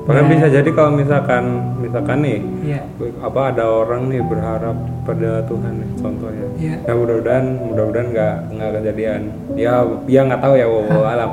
Bahkan 0.00 0.24
Nah. 0.26 0.32
bisa 0.32 0.46
jadi 0.50 0.70
kalau 0.74 0.90
misalkan 0.90 1.44
misalkan 1.78 2.18
nih 2.24 2.40
Iya. 2.66 2.80
apa 3.22 3.40
ada 3.54 3.64
orang 3.68 4.10
nih 4.10 4.22
berharap 4.24 4.74
pada 5.06 5.44
Tuhan 5.46 5.72
nih 5.78 5.90
contohnya. 6.02 6.46
Iya. 6.58 6.76
Ya 6.82 6.92
mudah-mudahan 6.98 7.46
mudah-mudahan 7.62 8.08
nggak 8.10 8.34
nggak 8.50 8.70
kejadian. 8.80 9.20
Ya 9.54 9.72
ya 10.10 10.20
nggak 10.26 10.40
tahu 10.42 10.54
ya 10.58 10.66
wallahu 10.66 11.04
alam. 11.14 11.30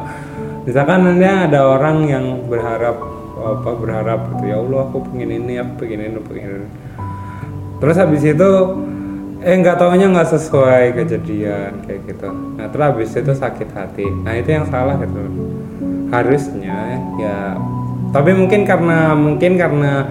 Misalkan 0.67 0.99
nanti 1.07 1.23
ada 1.23 1.63
orang 1.63 2.11
yang 2.11 2.25
berharap 2.51 2.99
apa 3.37 3.69
berharap 3.79 4.19
gitu 4.35 4.43
ya 4.51 4.59
Allah 4.59 4.79
aku 4.89 5.07
pengen 5.07 5.29
ini 5.39 5.55
aku 5.63 5.87
pengen 5.87 6.11
ini 6.11 6.19
pengen 6.19 6.49
ini. 6.59 6.69
Terus 7.79 7.95
habis 7.95 8.23
itu 8.27 8.49
eh 9.39 9.55
nggak 9.55 9.79
taunya 9.79 10.11
nggak 10.11 10.27
sesuai 10.27 10.91
kejadian 10.91 11.87
kayak 11.87 12.03
gitu. 12.03 12.27
Nah 12.59 12.67
terus 12.67 12.83
habis 12.83 13.09
itu 13.15 13.31
sakit 13.31 13.69
hati. 13.71 14.11
Nah 14.27 14.35
itu 14.35 14.49
yang 14.51 14.67
salah 14.67 14.99
gitu. 14.99 15.23
Harusnya 16.11 16.99
ya 17.15 17.55
tapi 18.11 18.31
mungkin 18.35 18.63
karena 18.63 19.15
mungkin 19.15 19.59
karena 19.59 20.07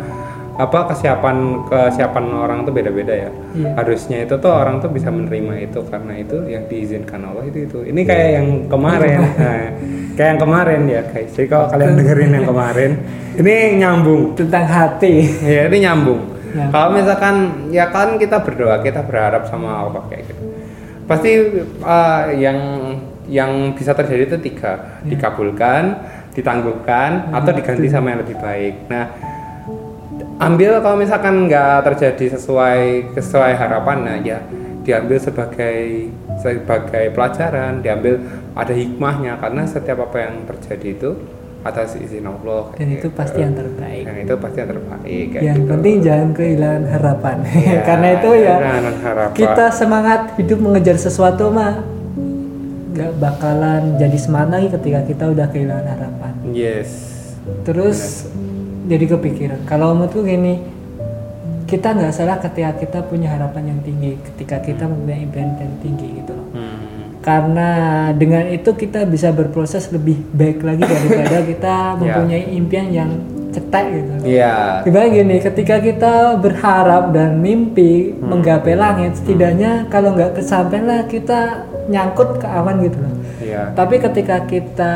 apa 0.57 0.89
kesiapan 0.89 1.69
kesiapan 1.69 2.25
orang 2.33 2.59
tuh 2.65 2.73
beda-beda 2.73 3.13
ya. 3.13 3.31
Iya. 3.53 3.71
Harusnya 3.77 4.19
itu 4.25 4.35
tuh 4.41 4.53
orang 4.53 4.81
tuh 4.81 4.89
bisa 4.89 5.13
menerima 5.13 5.69
itu 5.69 5.81
karena 5.85 6.17
itu 6.17 6.37
yang 6.49 6.65
diizinkan 6.65 7.21
Allah 7.29 7.45
itu 7.45 7.69
itu. 7.69 7.79
Ini 7.85 8.01
kayak 8.03 8.29
yang 8.41 8.49
kemarin. 8.67 9.19
Nah, 9.37 9.69
kayak 10.17 10.29
yang 10.33 10.41
kemarin 10.41 10.81
ya 10.89 11.03
guys. 11.13 11.31
Jadi 11.37 11.47
kalau 11.47 11.67
kalian 11.69 11.93
dengerin 11.93 12.31
yang 12.41 12.47
kemarin, 12.49 12.91
ini 13.37 13.55
nyambung. 13.85 14.23
Tentang 14.33 14.65
hati. 14.65 15.15
Ya 15.45 15.69
ini 15.69 15.79
nyambung. 15.85 16.21
Ya. 16.57 16.67
Kalau 16.73 16.89
misalkan 16.97 17.37
ya 17.69 17.85
kan 17.93 18.17
kita 18.17 18.41
berdoa, 18.41 18.81
kita 18.81 19.05
berharap 19.05 19.45
sama 19.45 19.87
Allah 19.87 20.03
kayak 20.09 20.25
gitu. 20.25 20.43
Pasti 21.05 21.31
uh, 21.85 22.33
yang 22.33 22.59
yang 23.29 23.75
bisa 23.77 23.93
terjadi 23.93 24.35
itu 24.35 24.39
tiga, 24.41 25.03
dikabulkan, 25.05 26.01
ditangguhkan, 26.33 27.35
atau 27.35 27.51
diganti 27.53 27.87
sama 27.91 28.15
yang 28.15 28.21
lebih 28.23 28.39
baik. 28.39 28.75
Nah, 28.89 29.05
ambil 30.37 30.79
kalau 30.81 30.97
misalkan 31.01 31.49
nggak 31.49 31.85
terjadi 31.93 32.37
sesuai 32.37 33.13
sesuai 33.17 33.53
harapan, 33.57 33.97
nah 34.05 34.17
ya 34.21 34.39
diambil 34.85 35.19
sebagai 35.19 36.09
sebagai 36.39 37.11
pelajaran, 37.11 37.81
diambil 37.81 38.21
ada 38.53 38.73
hikmahnya 38.73 39.41
karena 39.41 39.63
setiap 39.65 40.05
apa 40.05 40.17
yang 40.29 40.35
terjadi 40.47 40.89
itu 40.93 41.11
atas 41.67 41.99
izin 41.99 42.23
Allah. 42.23 42.71
Dan 42.79 42.95
itu 42.95 43.11
gitu. 43.11 43.17
pasti 43.19 43.43
yang 43.43 43.59
terbaik. 43.59 44.05
Dan 44.07 44.17
itu 44.23 44.35
pasti 44.39 44.59
yang 44.63 44.71
terbaik. 44.71 45.29
yang 45.35 45.59
gitu. 45.59 45.67
penting 45.67 45.95
jangan 45.99 46.29
kehilangan 46.31 46.85
harapan 46.87 47.37
Iya, 47.43 47.79
karena 47.89 48.09
itu 48.15 48.31
ya 48.39 48.57
harapan. 49.03 49.35
kita 49.35 49.65
semangat 49.75 50.21
hidup 50.39 50.59
mengejar 50.63 50.95
sesuatu 50.95 51.51
mah 51.51 51.83
nggak 52.95 53.13
bakalan 53.19 53.99
jadi 53.99 54.15
semangat 54.17 54.49
lagi 54.57 54.69
ketika 54.79 55.01
kita 55.05 55.25
udah 55.29 55.47
kehilangan 55.51 55.87
harapan 55.91 56.33
Yes. 56.49 56.89
terus 57.67 58.31
jadi 58.87 59.05
kepikiran 59.11 59.61
kalau 59.65 59.93
menurutku 59.93 60.23
gini 60.23 60.63
kita 61.67 61.93
nggak 61.93 62.15
salah 62.15 62.39
ketika 62.39 62.79
kita 62.79 62.99
punya 63.03 63.29
harapan 63.29 63.75
yang 63.75 63.81
tinggi 63.83 64.15
ketika 64.23 64.63
kita 64.63 64.87
mempunyai 64.87 65.21
impian 65.21 65.49
yang 65.59 65.75
tinggi 65.81 66.09
gitu 66.23 66.33
loh 66.33 66.47
Hmm. 66.55 67.19
karena 67.21 67.69
dengan 68.15 68.47
itu 68.47 68.71
kita 68.73 69.03
bisa 69.05 69.29
berproses 69.31 69.91
lebih 69.91 70.23
baik 70.31 70.63
lagi 70.63 70.83
daripada 70.83 71.39
kita 71.51 71.75
Ya. 71.75 71.99
mempunyai 71.99 72.45
impian 72.55 72.89
yang 72.89 73.11
cetek 73.51 73.87
gitu 73.91 74.13
Iya. 74.27 74.85
Gimana 74.85 75.07
gini, 75.09 75.37
ketika 75.41 75.81
kita 75.81 76.15
berharap 76.37 77.11
dan 77.11 77.41
mimpi 77.41 78.13
Hmm. 78.13 78.31
menggapai 78.31 78.75
langit, 78.75 79.17
setidaknya 79.17 79.89
kalau 79.89 80.13
nggak 80.13 80.37
kesampaian 80.37 80.85
lah 80.85 81.01
kita 81.07 81.65
nyangkut 81.89 82.37
ke 82.37 82.47
awan 82.47 82.85
gitu 82.85 82.99
loh. 83.01 83.15
Iya. 83.41 83.73
Tapi 83.73 83.97
ketika 83.97 84.45
kita 84.45 84.95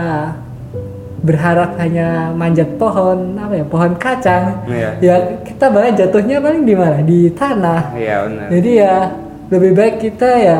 berharap 1.20 1.76
hanya 1.76 2.32
manjat 2.32 2.80
pohon, 2.80 3.36
apa 3.36 3.60
ya, 3.60 3.64
pohon 3.68 3.92
kacang, 4.00 4.64
Iya. 4.64 4.90
ya 5.04 5.14
kita 5.44 5.68
bahkan 5.68 5.92
jatuhnya 5.96 6.40
paling 6.40 6.64
di 6.64 6.72
mana? 6.72 7.04
Di 7.04 7.28
tanah. 7.36 7.92
Iya 7.92 8.16
benar. 8.24 8.46
Jadi 8.48 8.70
ya 8.80 8.94
lebih 9.52 9.72
baik 9.76 9.96
kita 10.00 10.30
ya 10.40 10.58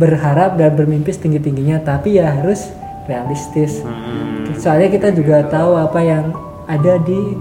berharap 0.00 0.56
dan 0.56 0.72
bermimpi 0.72 1.12
setinggi 1.12 1.44
tingginya, 1.44 1.76
tapi 1.84 2.16
ya 2.16 2.32
harus 2.40 2.72
realistis. 3.04 3.84
Hmm. 3.84 4.48
Soalnya 4.56 4.88
kita 4.88 5.12
juga 5.12 5.44
tahu 5.44 5.76
apa 5.76 6.00
yang 6.00 6.32
ada 6.64 6.96
di 7.04 7.36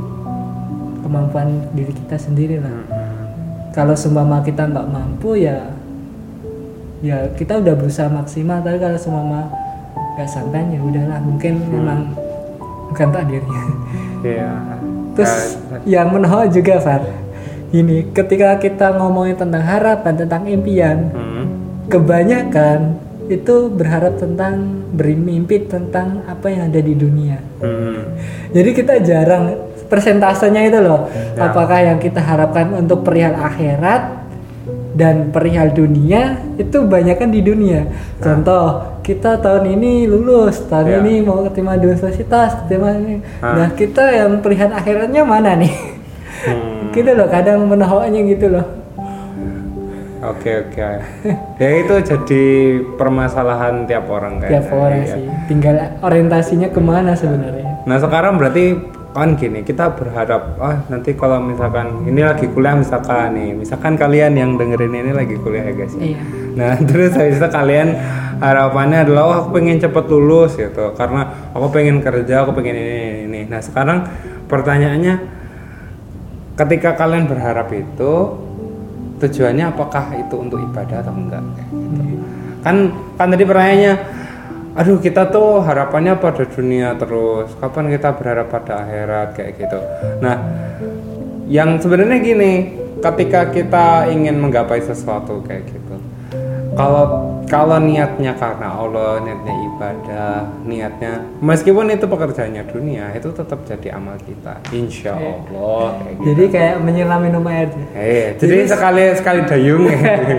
kemampuan 1.06 1.72
diri 1.72 1.96
kita 1.96 2.20
sendiri 2.20 2.60
lah. 2.60 2.84
Kalau 3.72 3.96
seumpama 3.96 4.44
kita 4.44 4.68
nggak 4.68 4.88
mampu 4.92 5.40
ya 5.40 5.72
ya 7.00 7.32
kita 7.32 7.64
udah 7.64 7.80
berusaha 7.80 8.12
maksimal 8.12 8.60
tapi 8.60 8.76
kalau 8.76 9.00
seumpama 9.00 9.48
nggak 10.16 10.30
sampai 10.30 10.66
ya 10.74 10.80
udahlah 10.82 11.20
mungkin 11.22 11.54
memang 11.70 12.00
bukan 12.90 13.08
takdirnya. 13.14 13.64
Iya. 14.26 14.52
Terus 15.16 15.34
Nah, 15.70 15.82
yang 15.86 16.08
menohok 16.12 16.50
juga 16.52 16.82
Far. 16.82 17.04
Ini 17.70 18.10
ketika 18.18 18.58
kita 18.58 18.98
ngomongin 18.98 19.38
tentang 19.38 19.62
harapan 19.62 20.14
tentang 20.18 20.44
impian 20.50 21.14
hmm. 21.14 21.46
kebanyakan 21.86 22.98
itu 23.30 23.70
berharap 23.70 24.18
tentang 24.18 24.82
bermimpi 24.90 25.70
tentang 25.70 26.26
apa 26.26 26.50
yang 26.50 26.74
ada 26.74 26.82
di 26.82 26.98
dunia. 26.98 27.38
Hmm. 27.62 28.18
Jadi 28.50 28.70
kita 28.74 29.06
jarang 29.06 29.70
persentasenya 29.86 30.66
itu 30.66 30.80
loh. 30.82 31.06
Ya. 31.14 31.54
Apakah 31.54 31.80
yang 31.94 32.02
kita 32.02 32.18
harapkan 32.18 32.74
untuk 32.74 33.06
perihal 33.06 33.38
akhirat 33.38 34.19
dan 35.00 35.32
perihal 35.32 35.72
dunia 35.72 36.44
itu 36.60 36.84
banyakkan 36.84 37.32
di 37.32 37.40
dunia. 37.40 37.88
Contoh, 38.20 39.00
kita 39.00 39.40
tahun 39.40 39.80
ini 39.80 40.04
lulus, 40.06 40.68
tahun 40.68 40.88
Ya. 40.92 40.98
ini 41.00 41.24
mau 41.24 41.40
keterima 41.48 41.80
di 41.80 41.88
universitas, 41.88 42.60
keterima 42.60 42.92
ini. 43.00 43.24
Ah. 43.40 43.56
Nah, 43.56 43.68
kita 43.72 44.04
yang 44.12 44.44
perihal 44.44 44.76
akhiratnya 44.76 45.24
mana 45.24 45.56
nih? 45.56 45.72
Hmm. 46.40 46.92
gitu 46.92 47.12
loh, 47.16 47.28
kadang 47.28 47.64
menohoknya 47.68 48.24
gitu 48.28 48.48
loh. 48.52 48.64
Oke 50.20 50.52
oke. 50.68 50.84
ya 51.64 51.70
itu 51.80 51.96
jadi 52.04 52.44
permasalahan 53.00 53.88
tiap 53.88 54.12
orang 54.12 54.44
kayaknya. 54.44 54.52
Tiap 54.60 54.68
orang 54.76 55.00
Iya. 55.00 55.14
sih. 55.16 55.26
Tinggal 55.48 55.76
orientasinya 56.04 56.68
ke 56.68 56.80
mana 56.84 57.16
sebenarnya. 57.16 57.88
Nah 57.88 57.98
sekarang 58.04 58.36
berarti 58.36 58.76
kan 59.10 59.34
gini 59.34 59.66
kita 59.66 59.98
berharap 59.98 60.62
ah 60.62 60.86
nanti 60.86 61.18
kalau 61.18 61.42
misalkan 61.42 62.06
ini 62.06 62.22
lagi 62.22 62.46
kuliah 62.46 62.78
misalkan 62.78 63.34
nih 63.34 63.58
misalkan 63.58 63.98
kalian 63.98 64.38
yang 64.38 64.54
dengerin 64.54 64.94
ini 64.94 65.12
lagi 65.18 65.34
kuliah 65.42 65.66
ya 65.66 65.74
guys 65.74 65.94
ya. 65.98 66.14
Iya. 66.14 66.20
Nah 66.54 66.72
terus 66.88 67.18
habis 67.18 67.42
itu 67.42 67.50
kalian 67.50 67.98
harapannya 68.38 69.10
adalah 69.10 69.24
oh 69.26 69.36
aku 69.42 69.50
pengen 69.58 69.82
cepet 69.82 70.06
lulus 70.14 70.54
gitu 70.54 70.94
karena 70.94 71.50
aku 71.58 71.68
pengen 71.74 72.06
kerja 72.06 72.46
aku 72.46 72.54
pengen 72.54 72.78
ini 72.78 72.94
ini, 72.94 73.20
ini. 73.26 73.42
Nah 73.50 73.62
sekarang 73.66 74.06
pertanyaannya 74.46 75.16
ketika 76.54 76.94
kalian 76.94 77.26
berharap 77.26 77.68
itu 77.74 78.14
tujuannya 79.20 79.74
apakah 79.74 80.06
itu 80.16 80.36
untuk 80.38 80.62
ibadah 80.62 81.02
atau 81.02 81.14
enggak? 81.18 81.44
Gitu. 81.74 82.22
kan 82.60 82.76
kan 83.18 83.28
tadi 83.32 83.44
pertanyaannya 83.48 83.94
aduh 84.78 85.02
kita 85.02 85.30
tuh 85.34 85.64
harapannya 85.64 86.18
pada 86.20 86.46
dunia 86.46 86.94
terus. 87.00 87.54
Kapan 87.58 87.90
kita 87.94 88.14
berharap 88.18 88.48
pada 88.54 88.86
akhirat? 88.86 89.28
Kayak 89.38 89.52
gitu. 89.58 89.80
Nah 90.22 90.38
yang 91.50 91.82
sebenarnya 91.82 92.18
gini 92.22 92.54
ketika 93.02 93.50
kita 93.50 94.12
ingin 94.12 94.38
menggapai 94.38 94.84
sesuatu 94.84 95.42
kayak 95.48 95.66
gitu 95.72 95.89
kalau 96.78 97.06
kalau 97.50 97.82
niatnya 97.82 98.38
karena 98.38 98.70
Allah 98.70 99.26
niatnya 99.26 99.54
ibadah 99.66 100.32
niatnya 100.64 101.14
meskipun 101.42 101.90
itu 101.90 102.06
pekerjaannya 102.06 102.64
dunia 102.70 103.10
itu 103.18 103.30
tetap 103.34 103.66
jadi 103.66 103.98
amal 103.98 104.16
kita 104.22 104.62
insya 104.70 105.18
Allah 105.18 105.98
kayak 105.98 106.14
gitu. 106.14 106.26
Jadi 106.30 106.44
kayak 106.54 106.76
menyelam 106.86 107.20
minum 107.26 107.44
air. 107.50 107.70
Eh, 107.98 108.38
jadi, 108.38 108.70
sekali 108.70 109.04
sekali 109.18 109.40
dayung 109.50 109.90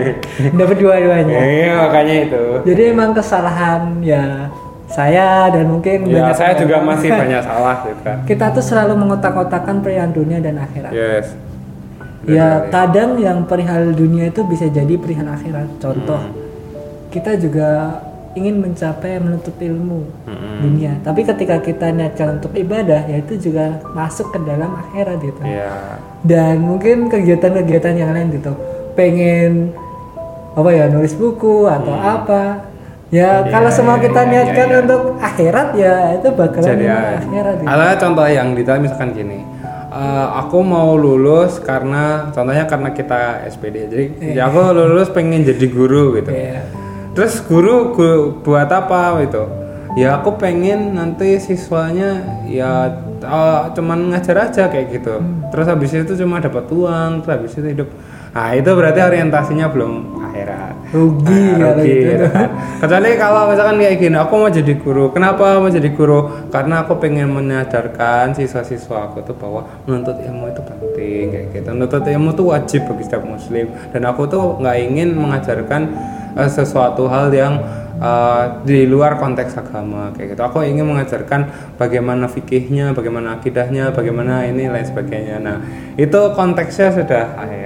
Dapat 0.59 0.77
dua-duanya. 0.79 1.39
Iya 1.41 1.73
makanya 1.89 2.15
itu. 2.31 2.43
Jadi 2.63 2.81
emang 2.95 3.11
kesalahan 3.11 3.99
ya 3.99 4.47
saya 4.91 5.47
dan 5.51 5.71
mungkin 5.71 6.03
Ya, 6.07 6.31
banyak 6.31 6.35
saya 6.35 6.53
juga 6.59 6.83
masih 6.83 7.09
banyak 7.11 7.41
salah 7.49 7.75
gitu 7.87 8.01
kan. 8.03 8.17
Kita 8.27 8.45
tuh 8.55 8.63
selalu 8.63 8.93
mengotak-otakan 8.99 9.83
perihal 9.83 10.11
dunia 10.11 10.39
dan 10.39 10.59
akhirat. 10.59 10.91
Yes. 10.91 11.50
Ya 12.21 12.61
Betul, 12.61 12.69
kadang 12.69 13.11
yang 13.17 13.39
perihal 13.49 13.97
dunia 13.97 14.29
itu 14.29 14.45
bisa 14.45 14.69
jadi 14.69 14.93
perihal 14.93 15.25
akhirat. 15.25 15.81
Contoh, 15.81 16.21
Hmm. 16.21 16.37
kita 17.09 17.33
juga 17.35 17.97
ingin 18.31 18.63
mencapai 18.63 19.19
menuntut 19.19 19.57
ilmu 19.59 20.07
Mm-mm. 20.23 20.55
dunia. 20.63 20.95
Tapi 21.03 21.27
ketika 21.27 21.59
kita 21.59 21.91
niatkan 21.91 22.39
untuk 22.39 22.55
ibadah, 22.55 23.03
ya 23.03 23.19
itu 23.19 23.35
juga 23.41 23.83
masuk 23.91 24.31
ke 24.31 24.39
dalam 24.45 24.71
akhirat 24.71 25.17
gitu. 25.19 25.41
Iya. 25.43 25.99
Dan 26.23 26.63
mungkin 26.63 27.11
kegiatan-kegiatan 27.11 27.93
yang 27.97 28.15
lain 28.15 28.31
gitu, 28.31 28.55
pengen 28.95 29.75
apa 30.55 30.69
ya 30.71 30.87
nulis 30.87 31.11
buku 31.11 31.67
atau 31.67 31.91
apa. 31.95 32.71
Ya 33.11 33.43
Iya, 33.43 33.51
kalau 33.51 33.67
semua 33.67 33.99
iya, 33.99 34.07
kita 34.07 34.21
iya, 34.23 34.29
niatkan 34.31 34.67
iya, 34.67 34.71
iya. 34.71 34.81
untuk 34.87 35.01
akhirat 35.19 35.67
ya 35.75 35.95
itu 36.15 36.27
bakalan 36.31 36.67
Jadi 36.71 36.85
akhirat. 36.87 37.55
Gitu. 37.59 37.67
ada 37.67 37.85
contoh 37.99 38.27
yang 38.31 38.47
detail 38.55 38.79
misalkan 38.79 39.11
gini. 39.11 39.39
Eh, 39.91 40.27
aku 40.39 40.63
mau 40.63 40.95
lulus 40.95 41.59
karena 41.59 42.31
contohnya 42.31 42.65
karena 42.65 42.89
kita 42.91 43.45
SPD. 43.47 43.75
Jadi 43.85 44.05
ya 44.33 44.47
aku 44.47 44.59
lulus 44.71 45.11
pengen 45.11 45.43
jadi 45.43 45.65
guru 45.67 46.15
gitu. 46.15 46.31
Iya. 46.31 46.63
Terus 47.11 47.43
guru 47.43 47.91
gu- 47.91 48.39
buat 48.39 48.67
apa 48.67 49.19
gitu? 49.21 49.43
Ya 49.99 50.15
aku 50.15 50.39
pengen 50.39 50.95
nanti 50.95 51.35
siswanya 51.37 52.23
ya 52.47 52.87
eh, 53.19 53.61
cuman 53.75 54.15
ngajar 54.15 54.47
aja 54.47 54.63
kayak 54.67 54.87
gitu. 54.95 55.19
Terus 55.51 55.67
habis 55.67 55.91
itu 55.91 56.13
cuma 56.15 56.39
dapat 56.39 56.65
uang, 56.65 57.21
terus 57.21 57.31
habis 57.35 57.53
itu 57.53 57.67
hidup. 57.67 57.89
Nah 58.31 58.55
itu 58.55 58.71
berarti 58.71 58.99
orientasinya 59.03 59.67
belum 59.67 59.93
akhirat. 60.31 60.73
Rugi 60.91 61.43
Nah, 61.55 61.75
rugi 61.75 61.87
gitu. 61.87 62.07
gitu 62.15 62.25
kan. 62.31 62.47
Kecuali 62.83 63.09
kalau 63.15 63.41
misalkan 63.47 63.75
kayak 63.79 63.95
gini, 63.99 64.17
aku 64.19 64.33
mau 64.35 64.51
jadi 64.51 64.73
guru. 64.75 65.05
Kenapa 65.11 65.59
mau 65.59 65.71
jadi 65.71 65.89
guru? 65.91 66.19
Karena 66.51 66.83
aku 66.83 66.99
pengen 66.99 67.31
menyadarkan 67.31 68.35
siswa-siswa 68.35 69.11
aku 69.11 69.23
tuh 69.23 69.35
bahwa 69.35 69.67
menuntut 69.87 70.19
ilmu 70.19 70.51
itu 70.51 70.61
penting 70.63 71.25
kayak 71.31 71.45
gitu. 71.55 71.69
Menuntut 71.71 72.03
ilmu 72.03 72.29
tuh 72.35 72.45
wajib 72.51 72.87
bagi 72.87 73.03
setiap 73.07 73.23
muslim. 73.23 73.71
Dan 73.91 74.01
aku 74.03 74.27
tuh 74.27 74.59
nggak 74.59 74.77
ingin 74.83 75.09
mengajarkan 75.15 75.81
eh, 76.35 76.49
sesuatu 76.51 77.07
hal 77.07 77.31
yang 77.31 77.59
eh, 78.01 78.43
di 78.67 78.83
luar 78.83 79.15
konteks 79.15 79.59
agama 79.59 80.11
kayak 80.11 80.35
gitu. 80.35 80.41
Aku 80.43 80.59
ingin 80.63 80.87
mengajarkan 80.87 81.47
bagaimana 81.79 82.27
fikihnya, 82.27 82.91
bagaimana 82.91 83.39
akidahnya, 83.39 83.95
bagaimana 83.95 84.43
ini 84.43 84.67
lain 84.67 84.87
sebagainya. 84.87 85.39
Nah, 85.39 85.57
itu 85.95 86.19
konteksnya 86.35 86.91
sudah 86.95 87.23
kayak 87.39 87.60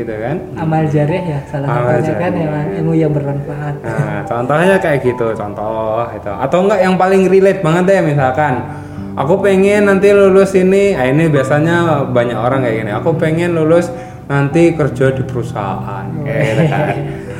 gitu 0.00 0.14
kan. 0.16 0.36
Amal 0.56 0.88
jariah 0.88 1.36
ya 1.36 1.40
salah 1.44 1.68
Amal 1.68 2.00
satunya 2.00 2.14
kan 2.16 2.32
emang 2.32 2.66
ilmu 2.80 2.92
yang 2.96 3.12
bermanfaat. 3.12 3.74
Nah, 3.84 4.24
contohnya 4.24 4.76
kayak 4.80 5.04
gitu, 5.04 5.26
contoh 5.36 6.08
itu. 6.16 6.32
Atau 6.32 6.58
enggak 6.64 6.80
yang 6.80 6.94
paling 6.96 7.28
relate 7.28 7.60
banget 7.60 7.84
deh 7.92 8.00
misalkan 8.00 8.64
aku 9.12 9.44
pengen 9.44 9.92
nanti 9.92 10.08
lulus 10.10 10.56
ini, 10.56 10.96
ah 10.96 11.04
ini 11.04 11.28
biasanya 11.28 12.08
banyak 12.08 12.38
orang 12.38 12.64
kayak 12.64 12.76
gini. 12.84 12.90
Aku 12.96 13.12
pengen 13.20 13.52
lulus 13.52 13.92
nanti 14.30 14.72
kerja 14.72 15.12
di 15.12 15.22
perusahaan 15.26 16.06
kayak 16.24 16.42
gitu 16.48 16.62
kan. 16.72 16.86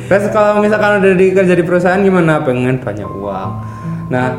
Terus 0.03 0.25
kalau 0.35 0.59
misalkan 0.61 0.99
udah 1.01 1.15
di 1.15 1.27
kerja 1.31 1.53
di 1.55 1.63
perusahaan 1.65 2.01
gimana? 2.03 2.43
Pengen 2.43 2.77
banyak 2.77 3.07
uang. 3.07 3.51
Nah, 4.11 4.35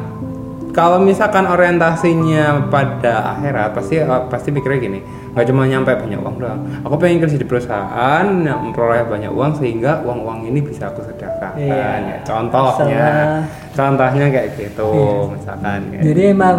kalau 0.75 0.99
misalkan 1.01 1.47
orientasinya 1.47 2.69
pada 2.69 3.39
akhirat 3.39 3.79
pasti 3.79 3.97
pasti 4.27 4.49
mikirnya 4.51 4.79
gini 4.83 5.01
nggak 5.35 5.47
cuma 5.47 5.67
nyampe 5.67 5.91
banyak 5.93 6.15
uang 6.17 6.37
doang 6.39 6.61
aku 6.81 6.95
pengen 6.95 7.19
kerja 7.21 7.35
di 7.35 7.43
perusahaan 7.43 8.23
yang 8.39 8.59
memperoleh 8.63 9.03
banyak 9.05 9.29
uang 9.29 9.53
sehingga 9.55 9.99
uang 10.01 10.23
uang 10.23 10.39
ini 10.47 10.63
bisa 10.63 10.89
aku 10.89 11.03
sedekahkan 11.03 11.53
Iya. 11.55 11.75
ya, 11.75 12.17
contohnya 12.23 12.71
Salah. 12.79 13.43
contohnya 13.75 14.27
kayak 14.31 14.49
gitu 14.55 14.89
Iya. 14.89 15.35
misalkan 15.35 15.81
ya. 15.91 16.01
Jadi 16.05 16.23
emang 16.31 16.59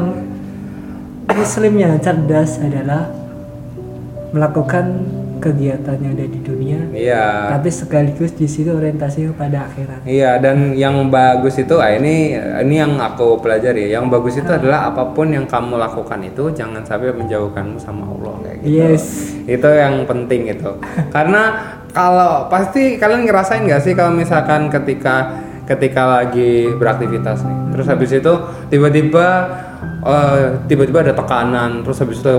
muslim 1.27 1.73
yang 1.75 1.93
cerdas 1.97 2.59
adalah 2.59 3.07
melakukan 4.29 4.85
kegiatan 5.39 5.98
yang 6.00 6.13
ada 6.15 6.28
di 6.28 6.39
dunia, 6.41 6.80
iya 6.95 7.56
tapi 7.56 7.69
sekaligus 7.71 8.36
di 8.36 8.45
situ 8.45 8.71
orientasinya 8.74 9.32
pada 9.36 9.65
akhirat. 9.69 10.04
Iya 10.06 10.38
dan 10.41 10.76
yang 10.76 11.08
bagus 11.10 11.58
itu 11.58 11.80
ah 11.80 11.91
ini 11.93 12.36
ini 12.36 12.76
yang 12.78 13.00
aku 13.00 13.39
pelajari. 13.39 13.89
Yang 13.89 14.06
bagus 14.12 14.36
itu 14.38 14.52
adalah 14.52 14.91
apa 14.91 15.15
pun 15.15 15.32
yang 15.32 15.48
kamu 15.48 15.80
lakukan 15.80 16.19
itu 16.26 16.52
jangan 16.52 16.84
sampai 16.84 17.15
menjauhkanmu 17.15 17.78
sama 17.80 18.06
Allah 18.06 18.34
kayak 18.43 18.58
gitu. 18.62 18.76
Yes. 18.76 19.06
Itu 19.45 19.69
yang 19.71 20.04
penting 20.06 20.52
itu. 20.52 20.71
Karena 21.15 21.43
kalau 21.95 22.52
pasti 22.52 23.00
kalian 23.00 23.24
ngerasain 23.24 23.63
nggak 23.63 23.82
sih 23.82 23.93
kalau 23.95 24.12
misalkan 24.12 24.67
ketika 24.67 25.41
ketika 25.65 26.21
lagi 26.21 26.69
beraktivitas 26.78 27.41
nih, 27.41 27.58
terus 27.74 27.89
habis 27.89 28.13
itu 28.13 28.34
tiba-tiba 28.69 29.50
eh, 30.06 30.62
tiba-tiba 30.69 31.06
ada 31.06 31.13
tekanan, 31.13 31.82
terus 31.82 31.98
habis 32.02 32.21
itu 32.21 32.30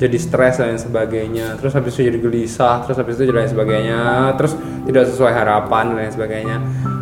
jadi 0.00 0.18
stres 0.18 0.60
dan 0.60 0.74
lain 0.74 0.80
sebagainya, 0.80 1.46
terus 1.60 1.72
habis 1.76 1.92
itu 1.96 2.08
jadi 2.08 2.18
gelisah, 2.18 2.84
terus 2.84 2.96
habis 3.00 3.18
itu 3.18 3.28
jadi 3.28 3.36
lain 3.44 3.50
sebagainya, 3.50 4.00
terus 4.36 4.52
tidak 4.86 5.04
sesuai 5.10 5.32
harapan 5.32 5.84
dan 5.92 5.96
lain 6.00 6.12
sebagainya. 6.12 6.56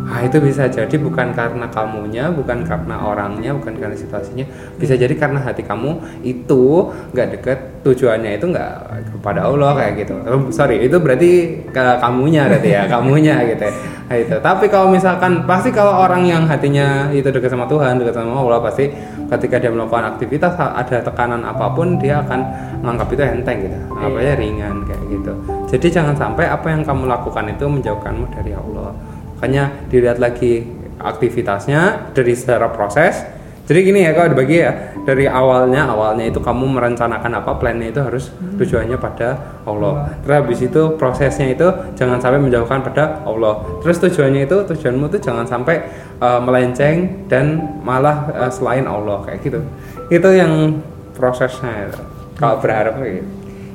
Nah, 0.09 0.25
itu 0.25 0.41
bisa 0.41 0.65
jadi 0.65 0.95
bukan 0.97 1.37
karena 1.37 1.69
kamunya, 1.69 2.33
bukan 2.33 2.65
karena 2.65 2.97
orangnya, 2.97 3.53
bukan 3.53 3.77
karena 3.77 3.93
situasinya, 3.93 4.41
bisa 4.81 4.97
jadi 4.97 5.13
karena 5.13 5.37
hati 5.37 5.61
kamu 5.61 6.01
itu 6.25 6.89
nggak 7.13 7.27
deket 7.37 7.59
tujuannya 7.85 8.41
itu 8.41 8.49
nggak 8.49 8.73
kepada 9.13 9.45
Allah 9.45 9.77
kayak 9.77 9.93
gitu. 10.01 10.17
Oh, 10.25 10.49
sorry, 10.49 10.81
itu 10.81 10.97
berarti 10.97 11.61
ke 11.69 11.81
kamunya 12.01 12.49
berarti 12.49 12.69
ya, 12.73 12.83
kamunya 12.93 13.35
gitu. 13.53 13.69
ya. 13.69 13.73
Nah, 14.09 14.17
itu. 14.17 14.35
Tapi 14.41 14.65
kalau 14.73 14.89
misalkan 14.89 15.45
pasti 15.45 15.69
kalau 15.69 15.93
orang 15.93 16.25
yang 16.25 16.49
hatinya 16.49 17.13
itu 17.13 17.29
dekat 17.29 17.53
sama 17.53 17.69
Tuhan, 17.69 18.01
dekat 18.01 18.17
sama 18.17 18.33
Allah 18.33 18.65
pasti 18.65 18.89
ketika 19.29 19.61
dia 19.61 19.69
melakukan 19.69 20.17
aktivitas 20.17 20.57
ada 20.57 20.97
tekanan 21.05 21.45
apa 21.45 21.69
pun 21.71 22.01
dia 22.01 22.25
akan 22.25 22.39
menganggap 22.81 23.07
itu 23.13 23.21
enteng 23.21 23.57
gitu, 23.63 23.77
anggapnya 23.93 24.33
ringan 24.35 24.75
kayak 24.89 25.03
gitu. 25.07 25.33
Jadi 25.69 25.87
jangan 25.93 26.15
sampai 26.17 26.49
apa 26.49 26.67
yang 26.73 26.81
kamu 26.81 27.05
lakukan 27.05 27.45
itu 27.47 27.65
menjauhkanmu 27.69 28.25
dari 28.33 28.51
Allah. 28.57 28.89
Makanya 29.37 29.63
dilihat 29.87 30.17
lagi 30.19 30.67
aktivitasnya 30.99 32.11
dari 32.11 32.33
secara 32.35 32.67
proses 32.73 33.23
jadi 33.69 33.79
gini 33.85 33.99
ya 34.01 34.17
kalau 34.17 34.33
dibagi 34.33 34.65
ya 34.65 34.97
dari 35.05 35.29
awalnya 35.29 35.93
awalnya 35.93 36.25
itu 36.25 36.41
kamu 36.41 36.73
merencanakan 36.73 37.37
apa 37.37 37.53
plannya 37.61 37.93
itu 37.93 38.01
harus 38.01 38.33
tujuannya 38.57 38.97
pada 38.97 39.61
Allah 39.61 40.09
terus 40.25 40.35
habis 40.41 40.59
itu 40.65 40.81
prosesnya 40.97 41.53
itu 41.53 41.69
jangan 41.93 42.17
sampai 42.17 42.41
menjauhkan 42.41 42.81
pada 42.81 43.21
Allah 43.21 43.61
terus 43.85 44.01
tujuannya 44.01 44.49
itu 44.49 44.57
tujuanmu 44.73 45.13
itu 45.13 45.17
jangan 45.21 45.45
sampai 45.45 45.85
uh, 46.17 46.41
melenceng 46.41 47.29
dan 47.29 47.77
malah 47.85 48.25
uh, 48.33 48.49
selain 48.49 48.89
Allah 48.89 49.21
kayak 49.29 49.45
gitu 49.45 49.61
itu 50.09 50.29
yang 50.33 50.81
prosesnya 51.13 51.93
itu. 51.93 52.01
kalau 52.41 52.57
berharap 52.57 52.97
kayak 52.97 53.21
gitu 53.21 53.29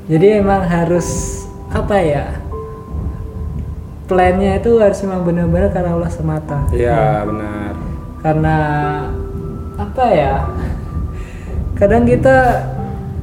Jadi 0.04 0.26
emang 0.36 0.60
harus 0.68 1.40
apa 1.72 1.96
ya? 1.96 2.36
Plannya 4.04 4.60
itu 4.60 4.76
harus 4.76 5.00
memang 5.00 5.24
benar-benar 5.24 5.72
karena 5.72 5.96
Allah 5.96 6.12
semata. 6.12 6.68
iya 6.76 7.24
benar 7.24 7.72
Karena 8.20 8.56
apa 9.94 10.10
ya? 10.10 10.34
Kadang 11.78 12.02
kita 12.02 12.66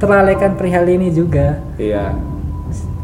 terlalaikan 0.00 0.56
perihal 0.56 0.88
ini 0.88 1.12
juga. 1.12 1.60
iya 1.76 2.16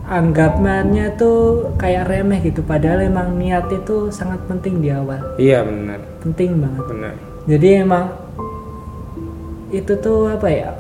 Anggapannya 0.09 1.21
tuh 1.21 1.69
kayak 1.77 2.09
remeh 2.09 2.41
gitu. 2.41 2.65
Padahal 2.65 3.05
emang 3.05 3.37
niat 3.37 3.69
itu 3.69 4.09
sangat 4.09 4.41
penting 4.49 4.81
di 4.81 4.89
awal. 4.89 5.21
iya 5.37 5.61
benar 5.61 6.01
Penting 6.19 6.57
banget. 6.57 6.85
benar 6.89 7.15
Jadi 7.45 7.69
emang 7.79 8.05
itu 9.69 9.93
tuh 9.95 10.33
apa 10.33 10.49
ya? 10.49 10.73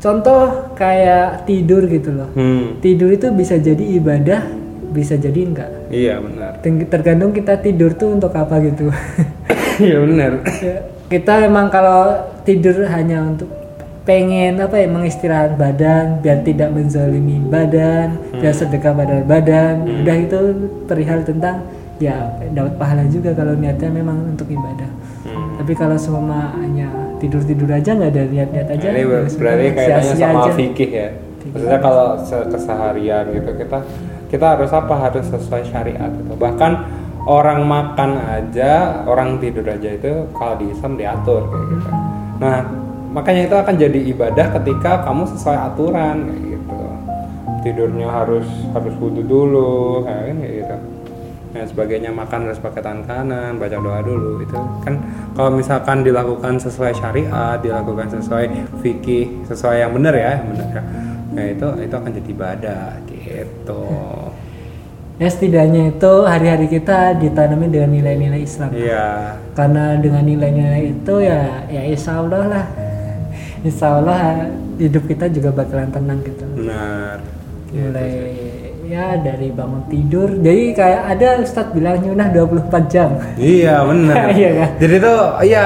Contoh 0.00 0.72
kayak 0.72 1.44
tidur 1.44 1.84
gitu 1.84 2.08
loh. 2.08 2.32
hmm 2.32 2.80
Tidur 2.80 3.12
itu 3.12 3.28
bisa 3.30 3.60
jadi 3.60 3.84
ibadah, 4.00 4.48
bisa 4.90 5.20
jadi 5.20 5.40
enggak. 5.44 5.70
iya 5.88 6.16
benar 6.16 6.56
Ter- 6.60 6.88
Tergantung 6.88 7.36
kita 7.36 7.60
tidur 7.60 7.92
tuh 7.92 8.16
untuk 8.16 8.32
apa 8.32 8.64
gitu. 8.64 8.88
iya 9.76 10.00
benar 10.00 10.40
Ya, 10.64 10.76
kita 11.06 11.44
emang 11.44 11.68
kalau 11.68 12.16
tidur 12.42 12.84
hanya 12.86 13.20
untuk 13.22 13.48
pengen 14.04 14.58
apa 14.58 14.76
ya 14.76 14.84
mengistirahat 14.86 15.56
badan 15.56 16.20
biar 16.20 16.40
tidak 16.40 16.68
menzalimi 16.70 17.40
badan 17.42 18.20
biar 18.30 18.52
sedekah 18.52 18.92
pada 18.92 19.20
badan 19.22 19.74
udah 20.02 20.16
itu 20.18 20.38
perihal 20.84 21.20
tentang 21.22 21.64
ya 21.96 22.12
dapat 22.50 22.76
pahala 22.76 23.04
juga 23.06 23.32
kalau 23.32 23.54
niatnya 23.54 23.88
memang 23.90 24.30
untuk 24.30 24.48
ibadah 24.48 24.90
Hmm. 25.24 25.56
tapi 25.56 25.72
kalau 25.72 25.96
semua 25.96 26.52
hanya 26.54 26.84
tidur 27.16 27.40
tidur 27.40 27.64
aja 27.66 27.96
nggak 27.96 28.12
ada 28.12 28.22
niat-niat 28.28 28.68
aja 28.68 28.86
Nah, 28.86 28.92
ini 28.92 29.00
ya 29.00 29.20
berarti 29.32 29.66
kayaknya 29.72 30.02
sama 30.12 30.36
aja. 30.38 30.52
fikih 30.52 30.90
ya. 30.92 31.08
Maksudnya 31.46 31.80
kalau 31.80 32.06
se- 32.20 32.44
keseharian 32.46 33.24
gitu 33.32 33.50
kita 33.56 33.78
kita 34.28 34.46
harus 34.46 34.68
apa 34.68 34.94
harus 34.94 35.24
sesuai 35.24 35.64
syariat 35.64 36.12
gitu. 36.12 36.36
Bahkan 36.36 36.72
orang 37.24 37.64
makan 37.64 38.20
aja, 38.20 39.04
orang 39.08 39.40
tidur 39.40 39.64
aja 39.64 39.90
itu 39.96 40.28
kalau 40.36 40.54
di 40.60 40.68
Islam 40.72 41.00
diatur 41.00 41.48
kayak 41.48 41.66
gitu. 41.72 41.90
Nah, 42.40 42.56
makanya 43.16 43.42
itu 43.48 43.56
akan 43.56 43.74
jadi 43.80 44.00
ibadah 44.12 44.46
ketika 44.60 45.04
kamu 45.08 45.24
sesuai 45.32 45.58
aturan 45.72 46.16
kayak 46.28 46.42
gitu. 46.56 46.80
Tidurnya 47.64 48.08
harus 48.12 48.44
harus 48.76 48.94
wudhu 49.00 49.24
dulu 49.24 50.04
kayak 50.04 50.36
kayak 50.36 50.54
gitu. 50.60 50.76
Nah, 51.54 51.62
sebagainya 51.70 52.10
makan 52.10 52.50
harus 52.50 52.58
pakai 52.58 52.82
tangan 52.82 53.06
kanan, 53.06 53.62
baca 53.62 53.78
doa 53.78 54.02
dulu 54.02 54.42
itu 54.42 54.58
kan 54.82 54.98
kalau 55.38 55.54
misalkan 55.54 56.02
dilakukan 56.02 56.58
sesuai 56.58 56.92
syariat, 56.98 57.56
dilakukan 57.62 58.10
sesuai 58.10 58.74
fikih, 58.82 59.46
sesuai 59.46 59.86
yang 59.86 59.94
benar 59.94 60.12
ya, 60.18 60.42
yang 60.42 60.50
benar 60.50 60.68
ya. 60.74 60.82
Nah, 61.34 61.44
itu 61.50 61.66
itu 61.82 61.94
akan 61.94 62.10
jadi 62.10 62.30
ibadah 62.34 62.84
gitu. 63.06 63.82
Ya 65.14 65.28
setidaknya 65.30 65.94
itu 65.94 66.12
hari-hari 66.26 66.66
kita 66.66 67.14
ditanami 67.14 67.70
dengan 67.70 67.90
nilai-nilai 67.92 68.42
Islam 68.42 68.70
Iya. 68.74 69.38
karena 69.54 69.94
dengan 69.96 70.22
nilai-nilai 70.22 70.82
itu 70.90 71.14
ya 71.22 71.62
ya 71.70 71.82
insya 71.86 72.18
Allah 72.18 72.42
lah 72.50 72.64
insya 73.62 73.88
Allah 73.94 74.50
hidup 74.74 75.06
kita 75.06 75.30
juga 75.30 75.54
bakalan 75.54 75.90
tenang 75.90 76.18
gitu 76.20 76.44
Benar. 76.58 77.22
mulai 77.70 78.10
ya 78.84 79.16
dari 79.16 79.48
bangun 79.50 79.82
tidur 79.86 80.28
jadi 80.34 80.62
kayak 80.74 81.02
ada 81.08 81.28
Ustadz 81.40 81.72
bilang 81.72 81.98
nyunah 81.98 82.28
24 82.30 82.92
jam 82.92 83.10
Iya, 83.34 83.80
benar. 83.82 84.28
Iya 84.38 84.50
kan? 84.52 84.70
Jadi 84.76 84.96
tuh 84.98 85.18
iya, 85.42 85.64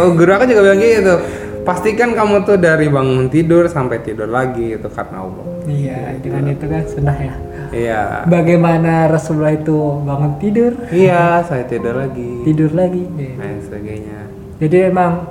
oh, 0.00 0.10
guru 0.12 0.30
aku 0.32 0.44
juga 0.44 0.60
bilang 0.66 0.80
gitu. 0.80 1.14
Pastikan 1.62 2.16
kamu 2.16 2.42
tuh 2.42 2.56
dari 2.56 2.88
bangun 2.88 3.28
tidur 3.28 3.68
sampai 3.68 4.00
tidur 4.00 4.26
lagi 4.26 4.74
itu 4.74 4.88
karena 4.88 5.20
Allah. 5.22 5.44
iya 5.68 6.16
dengan 6.18 6.48
itu 6.48 6.64
kan 6.64 6.82
sunnah 6.88 7.12
ya 7.14 7.34
Iya. 7.70 8.24
bagaimana 8.24 9.06
Rasulullah 9.06 9.52
itu 9.52 9.76
bangun 10.00 10.32
tidur 10.36 10.72
Iya, 10.88 11.42
saya 11.42 11.64
tidur 11.64 11.94
lagi. 11.94 12.30
tidur 12.42 12.70
lagi 12.72 13.04
Dan 13.06 13.60
sebagainya. 13.60 14.18
jadi 14.56 14.88
emang 14.88 15.28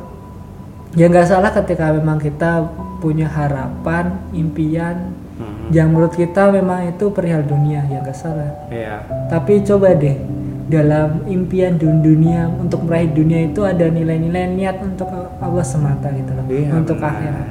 ya 0.93 1.05
nggak 1.05 1.27
salah 1.27 1.51
ketika 1.51 1.91
memang 1.91 2.17
kita 2.17 2.65
punya 2.97 3.27
harapan 3.27 4.05
impian 4.31 5.13
Hmm. 5.37 5.69
yang 5.69 5.93
menurut 5.93 6.11
kita 6.11 6.49
memang 6.49 6.89
itu 6.89 7.09
perihal 7.09 7.43
dunia 7.43 7.85
ya 7.85 8.01
nggak 8.01 8.15
salah 8.15 8.57
Iya. 8.67 9.05
tapi 9.27 9.61
coba 9.61 9.93
deh 9.93 10.17
dalam 10.67 11.21
impian 11.25 11.77
dun- 11.77 12.01
dunia 12.01 12.49
untuk 12.51 12.81
meraih 12.81 13.07
dunia 13.07 13.45
itu 13.45 13.61
ada 13.61 13.85
nilai-nilai 13.87 14.49
niat 14.49 14.81
untuk 14.81 15.05
Allah 15.37 15.61
semata 15.63 16.09
gitu 16.09 16.33
loh 16.33 16.41
Iya, 16.43 16.73
untuk 16.73 16.97
benar. 16.97 17.13
akhirat 17.13 17.45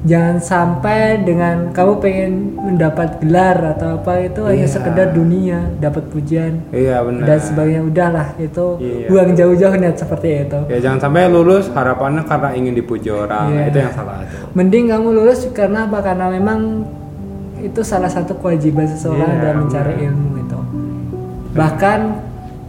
jangan 0.00 0.40
sampai 0.40 0.98
dengan 1.20 1.68
kamu 1.70 1.92
pengen 1.98 2.32
mendapat 2.56 3.20
gelar 3.20 3.52
atau 3.70 3.96
apa 3.96 4.12
itu 4.22 4.40
hanya 4.42 4.64
Iya. 4.64 4.72
sekedar 4.72 5.06
dunia 5.10 5.60
dapat 5.76 6.08
pujian 6.08 6.64
Iya, 6.70 7.04
benar. 7.04 7.24
dan 7.26 7.38
sebagainya 7.38 7.82
udahlah 7.84 8.28
itu 8.36 8.66
Iya. 8.76 9.06
buang 9.06 9.30
jauh-jauh 9.34 9.76
niat 9.76 9.96
seperti 9.96 10.28
itu 10.42 10.58
Ya 10.68 10.78
jangan 10.80 10.98
sampai 11.02 11.28
lulus 11.28 11.68
harapannya 11.68 12.24
karena 12.24 12.48
ingin 12.54 12.72
dipuji 12.74 13.08
orang. 13.08 13.52
Iya. 13.52 13.62
Itu 13.66 13.78
yang 13.78 13.92
salah 13.92 14.24
tuh. 14.24 14.48
mending 14.50 14.84
kamu 14.88 15.08
lulus 15.12 15.40
karena 15.50 15.84
apa 15.84 15.98
karena 16.00 16.26
memang 16.28 16.60
itu 17.60 17.80
salah 17.82 18.08
satu 18.08 18.32
kewajiban 18.34 18.88
seseorang 18.88 19.28
Iya, 19.30 19.40
dalam 19.42 19.56
mencari 19.62 19.92
benar. 19.94 20.06
ilmu 20.08 20.28
itu 20.38 20.58
bahkan 21.50 22.00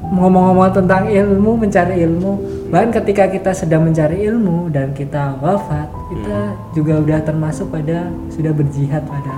ngomong-ngomong 0.04 0.74
tentang 0.74 1.08
ilmu 1.08 1.52
mencari 1.56 1.96
ilmu 2.02 2.32
bahkan 2.71 2.89
ketika 2.93 3.27
kita 3.27 3.51
sedang 3.51 3.84
mencari 3.84 4.23
ilmu 4.23 4.67
dan 4.67 4.91
kita 4.91 5.36
wafat 5.38 5.91
kita 6.07 6.39
Hmm. 6.49 6.55
juga 6.71 6.93
udah 6.97 7.19
termasuk 7.21 7.67
pada 7.67 8.07
sudah 8.29 8.49
berjihad 8.49 9.03
pada 9.03 9.36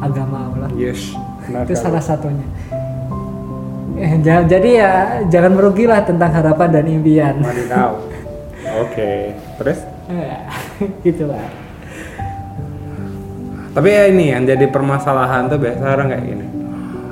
agama 0.00 0.48
Allah 0.48 0.70
Yes. 0.72 1.10
itu 1.44 1.74
salah 1.74 2.00
satunya 2.00 2.46
Eh, 3.94 4.14
ja- 4.22 4.46
jadi 4.46 4.70
ya 4.78 4.92
jangan 5.26 5.52
merugilah 5.52 5.98
tentang 6.00 6.30
harapan 6.30 6.70
dan 6.70 6.86
impian. 6.86 7.34
Oke. 8.78 9.34
Terus? 9.58 9.78
gitu 11.02 11.26
lah 11.26 11.42
Tapi 13.68 13.88
ya 13.88 14.06
ini 14.06 14.30
yang 14.30 14.42
jadi 14.42 14.66
permasalahan 14.66 15.46
tuh 15.46 15.58
biasa 15.58 15.82
orang 15.84 16.08
kayak 16.08 16.24
gini. 16.24 16.46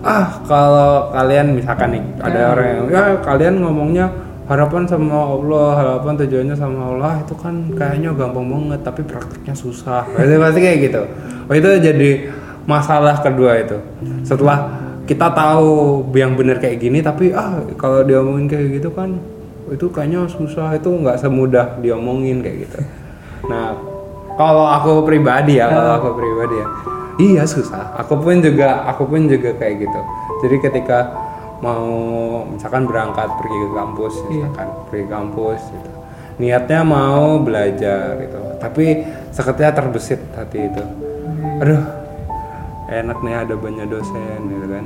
Ah, 0.00 0.38
kalau 0.42 1.10
kalian 1.10 1.54
misalkan 1.54 1.88
nih 1.90 2.04
ada 2.20 2.38
Ya. 2.38 2.46
orang 2.48 2.66
yang 2.66 2.78
ya 2.86 3.04
kalian 3.20 3.54
ngomongnya 3.60 4.06
harapan 4.46 4.86
sama 4.86 5.34
Allah, 5.36 5.68
harapan 5.74 6.14
tujuannya 6.22 6.56
sama 6.56 6.80
Allah 6.94 7.12
itu 7.22 7.34
kan 7.34 7.54
kayaknya 7.74 8.14
gampang 8.14 8.46
banget 8.46 8.80
tapi 8.86 9.02
prakteknya 9.02 9.54
susah. 9.58 10.06
Pasti 10.14 10.36
pasti 10.38 10.58
kayak 10.62 10.78
gitu. 10.86 11.02
Oh, 11.50 11.54
itu 11.54 11.68
jadi 11.82 12.10
masalah 12.66 13.18
kedua 13.22 13.58
itu. 13.58 13.78
Setelah 14.22 14.86
kita 15.06 15.30
tahu 15.34 16.02
yang 16.14 16.34
benar 16.34 16.58
kayak 16.58 16.82
gini 16.82 16.98
tapi 16.98 17.30
ah 17.30 17.62
kalau 17.78 18.02
diomongin 18.02 18.50
kayak 18.50 18.82
gitu 18.82 18.90
kan 18.90 19.14
itu 19.70 19.86
kayaknya 19.90 20.26
susah 20.30 20.74
itu 20.78 20.90
nggak 20.90 21.18
semudah 21.18 21.78
diomongin 21.82 22.42
kayak 22.42 22.70
gitu. 22.70 22.78
Nah, 23.50 23.74
kalau 24.38 24.66
aku 24.66 25.02
pribadi 25.06 25.58
ya, 25.58 25.70
kalau 25.70 25.92
aku 25.98 26.08
pribadi 26.18 26.54
ya, 26.58 26.66
iya 27.18 27.42
susah. 27.42 27.98
Aku 27.98 28.18
pun 28.18 28.38
juga, 28.38 28.86
aku 28.86 29.06
pun 29.10 29.26
juga 29.26 29.54
kayak 29.58 29.86
gitu. 29.86 30.00
Jadi 30.46 30.56
ketika 30.62 31.25
mau 31.64 31.88
misalkan 32.44 32.84
berangkat 32.84 33.28
pergi 33.40 33.56
ke 33.56 33.70
kampus, 33.72 34.14
misalkan 34.28 34.68
pergi 34.92 35.04
ke 35.08 35.12
kampus, 35.12 35.60
gitu. 35.72 35.90
niatnya 36.36 36.80
mau 36.84 37.40
belajar 37.40 38.20
gitu, 38.20 38.38
tapi 38.60 39.04
seketika 39.32 39.80
terbesit 39.80 40.20
hati 40.36 40.68
itu. 40.68 40.84
Aduh, 41.64 41.82
enak 42.92 43.18
nih 43.24 43.34
ada 43.40 43.54
banyak 43.56 43.86
dosen 43.88 44.38
gitu 44.52 44.66
kan. 44.68 44.84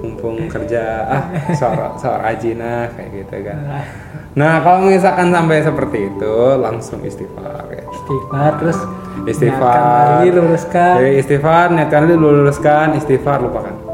Mumpung 0.00 0.48
kerja, 0.48 0.84
ah 1.14 1.22
soal 1.52 1.92
soal 2.00 2.24
ajina 2.24 2.88
kayak 2.96 3.20
gitu 3.20 3.36
kan. 3.44 3.84
Nah 4.32 4.64
kalau 4.64 4.88
misalkan 4.88 5.28
sampai 5.28 5.60
seperti 5.60 5.98
itu 6.08 6.34
langsung 6.56 7.04
istighfar 7.04 7.68
ya. 7.68 7.84
istighfar 7.84 8.52
terus 8.56 8.78
Istighfar. 9.20 9.76
lagi, 10.24 10.32
luruskan 10.32 10.94
Jadi 10.96 11.12
istighfar, 11.20 11.66
niatkan 11.76 12.08
dulu 12.08 12.40
luruskan, 12.40 12.96
istighfar 12.96 13.44
lupakan. 13.44 13.89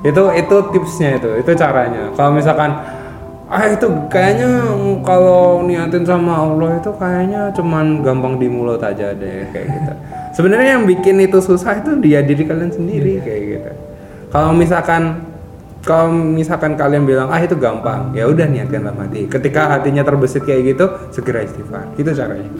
Itu 0.00 0.32
itu 0.32 0.56
tipsnya 0.72 1.20
itu, 1.20 1.30
itu 1.44 1.50
caranya. 1.56 2.08
Kalau 2.16 2.32
misalkan 2.32 2.72
ah 3.50 3.66
itu 3.66 3.86
kayaknya 4.06 4.62
kalau 5.02 5.66
niatin 5.66 6.06
sama 6.06 6.46
Allah 6.46 6.78
itu 6.78 6.90
kayaknya 6.94 7.50
cuman 7.50 8.00
gampang 8.00 8.38
di 8.38 8.46
mulut 8.46 8.78
aja 8.80 9.10
deh 9.12 9.44
kayak 9.50 9.66
gitu. 9.66 9.92
Sebenarnya 10.38 10.78
yang 10.78 10.86
bikin 10.86 11.18
itu 11.18 11.42
susah 11.42 11.82
itu 11.82 11.98
dia 11.98 12.22
diri 12.22 12.46
kalian 12.46 12.70
sendiri 12.70 13.18
kayak 13.20 13.42
gitu. 13.44 13.70
Kalau 14.30 14.54
misalkan 14.54 15.26
kalau 15.80 16.12
misalkan 16.12 16.76
kalian 16.76 17.08
bilang 17.08 17.28
ah 17.32 17.40
itu 17.40 17.56
gampang, 17.56 18.12
ya 18.12 18.28
udah 18.28 18.46
niatkan 18.46 18.84
dalam 18.84 19.00
hati. 19.00 19.24
Ketika 19.26 19.68
hatinya 19.76 20.04
terbesit 20.04 20.44
kayak 20.44 20.76
gitu, 20.76 20.84
segera 21.08 21.40
istighfar. 21.40 21.88
Itu 21.96 22.12
caranya. 22.12 22.52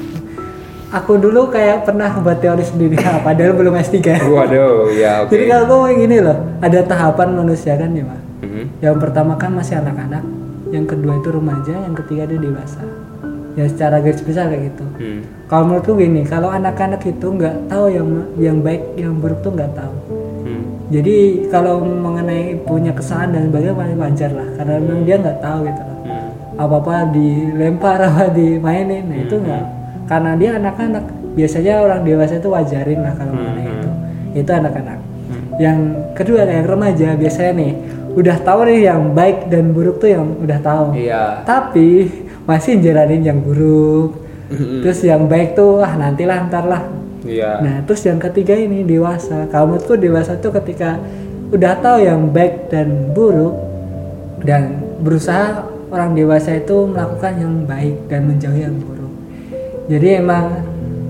Aku 0.90 1.12
dulu 1.16 1.46
kayak 1.48 1.82
pernah 1.82 2.10
buat 2.16 2.38
teori 2.38 2.62
sendiri 2.62 2.98
padahal 3.26 3.54
belum 3.54 3.74
S3 3.76 4.26
Waduh, 4.26 4.90
ya 4.92 5.12
oke. 5.22 5.30
jadi 5.30 5.44
kalau 5.48 5.64
gue 5.86 5.90
gini 5.96 6.16
loh 6.18 6.38
ada 6.58 6.78
tahapan 6.82 7.28
manusia 7.32 7.74
kan 7.74 7.90
ya 7.90 8.04
Pak 8.04 8.20
Mhm. 8.40 8.64
yang 8.80 8.96
pertama 8.96 9.36
kan 9.36 9.52
masih 9.52 9.76
anak-anak 9.76 10.24
yang 10.68 10.84
kedua 10.84 11.12
itu 11.14 11.28
remaja 11.28 11.76
yang 11.76 11.92
ketiga 11.94 12.24
itu 12.24 12.40
dewasa 12.40 12.80
ya 13.52 13.66
secara 13.66 14.00
garis 14.00 14.18
besar 14.20 14.48
kayak 14.48 14.72
gitu 14.72 14.84
Hmm. 14.96 15.20
kalau 15.44 15.64
menurutku 15.66 15.92
gini 15.94 16.22
kalau 16.24 16.48
anak-anak 16.48 17.02
itu 17.02 17.26
nggak 17.28 17.68
tahu 17.68 17.86
yang 17.88 18.08
yang 18.38 18.58
baik 18.58 18.80
yang 18.96 19.12
buruk 19.14 19.38
tuh 19.40 19.52
nggak 19.52 19.74
tahu 19.74 19.94
Hmm. 20.40 20.62
jadi 20.88 21.16
kalau 21.46 21.84
mengenai 21.84 22.64
punya 22.64 22.90
kesalahan 22.90 23.30
dan 23.30 23.42
sebagainya 23.46 23.76
paling 23.76 23.98
wajar 23.98 24.30
lah 24.32 24.48
karena 24.56 24.72
memang 24.78 25.02
dia 25.04 25.16
nggak 25.18 25.38
tahu 25.38 25.58
gitu 25.62 25.82
loh 25.82 25.98
Hmm. 26.00 26.28
apa 26.56 26.74
apa 26.80 26.94
dilempar 27.12 27.98
apa 28.08 28.24
dimainin 28.30 29.04
nah 29.04 29.18
itu 29.20 29.34
nggak 29.36 29.64
karena 30.10 30.34
dia 30.34 30.58
anak-anak. 30.58 31.04
Biasanya 31.38 31.86
orang 31.86 32.02
dewasa 32.02 32.42
itu 32.42 32.50
wajarin 32.50 33.00
lah 33.06 33.14
kalau 33.14 33.32
mengenai 33.38 33.70
itu. 33.70 33.88
Itu 34.42 34.50
anak-anak. 34.50 34.98
Yang 35.62 35.78
kedua 36.18 36.42
yang 36.42 36.66
remaja 36.66 37.08
biasanya 37.14 37.52
nih 37.54 37.72
udah 38.10 38.36
tahu 38.42 38.60
nih 38.66 38.90
yang 38.90 39.14
baik 39.14 39.46
dan 39.46 39.70
buruk 39.70 40.02
tuh 40.02 40.10
yang 40.10 40.26
udah 40.42 40.58
tahu. 40.58 40.98
Iya. 40.98 41.46
tapi 41.46 42.10
masih 42.42 42.82
jalanin 42.82 43.22
yang 43.22 43.38
buruk. 43.38 44.18
Terus 44.50 44.98
yang 45.06 45.30
baik 45.30 45.54
tuh 45.54 45.78
ah 45.78 45.94
nantilah 45.94 46.50
ntar 46.50 46.66
lah 46.66 46.82
Iya. 47.24 47.60
Nah, 47.60 47.76
terus 47.84 48.02
yang 48.04 48.18
ketiga 48.18 48.56
ini 48.56 48.84
dewasa. 48.84 49.48
Kalau 49.52 49.74
menurutku 49.74 49.96
dewasa 50.00 50.40
tuh 50.40 50.52
ketika 50.60 50.96
udah 51.50 51.74
tahu 51.82 51.98
yang 52.02 52.30
baik 52.30 52.72
dan 52.72 53.12
buruk 53.12 53.54
dan 54.44 54.80
berusaha 55.02 55.66
orang 55.90 56.14
dewasa 56.16 56.56
itu 56.56 56.86
melakukan 56.86 57.32
yang 57.36 57.54
baik 57.66 57.96
dan 58.08 58.20
menjauhi 58.30 58.62
yang 58.64 58.76
buruk. 58.78 58.99
Jadi 59.90 60.22
emang 60.22 60.62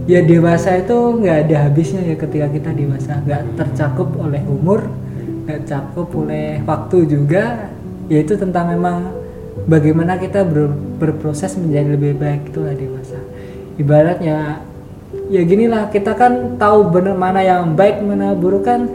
ya 0.09 0.25
dewasa 0.25 0.81
itu 0.81 0.97
nggak 1.21 1.37
ada 1.47 1.57
habisnya 1.69 2.01
ya 2.03 2.17
ketika 2.17 2.49
kita 2.49 2.71
dewasa, 2.73 3.21
nggak 3.21 3.43
tercakup 3.55 4.09
oleh 4.17 4.41
umur, 4.49 4.89
nggak 5.45 5.69
tercakup 5.69 6.09
oleh 6.17 6.59
waktu 6.65 6.99
juga. 7.07 7.45
yaitu 8.11 8.35
tentang 8.35 8.75
memang 8.75 9.07
bagaimana 9.71 10.19
kita 10.19 10.43
ber- 10.43 10.75
berproses 10.99 11.55
menjadi 11.55 11.95
lebih 11.95 12.19
baik 12.19 12.51
itulah 12.51 12.75
dewasa 12.75 13.23
ibaratnya 13.79 14.67
ya 15.31 15.43
gini 15.47 15.71
lah 15.71 15.87
kita 15.89 16.19
kan 16.19 16.59
tahu 16.59 16.91
benar 16.91 17.15
mana 17.15 17.39
yang 17.39 17.79
baik 17.79 18.03
mana 18.03 18.35
buruk 18.35 18.67
kan 18.67 18.91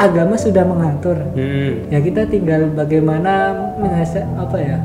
agama 0.00 0.40
sudah 0.40 0.64
mengatur 0.64 1.20
Hmm. 1.36 1.92
ya 1.92 2.00
kita 2.00 2.24
tinggal 2.24 2.72
bagaimana 2.72 3.52
apa 4.40 4.56
ya 4.56 4.80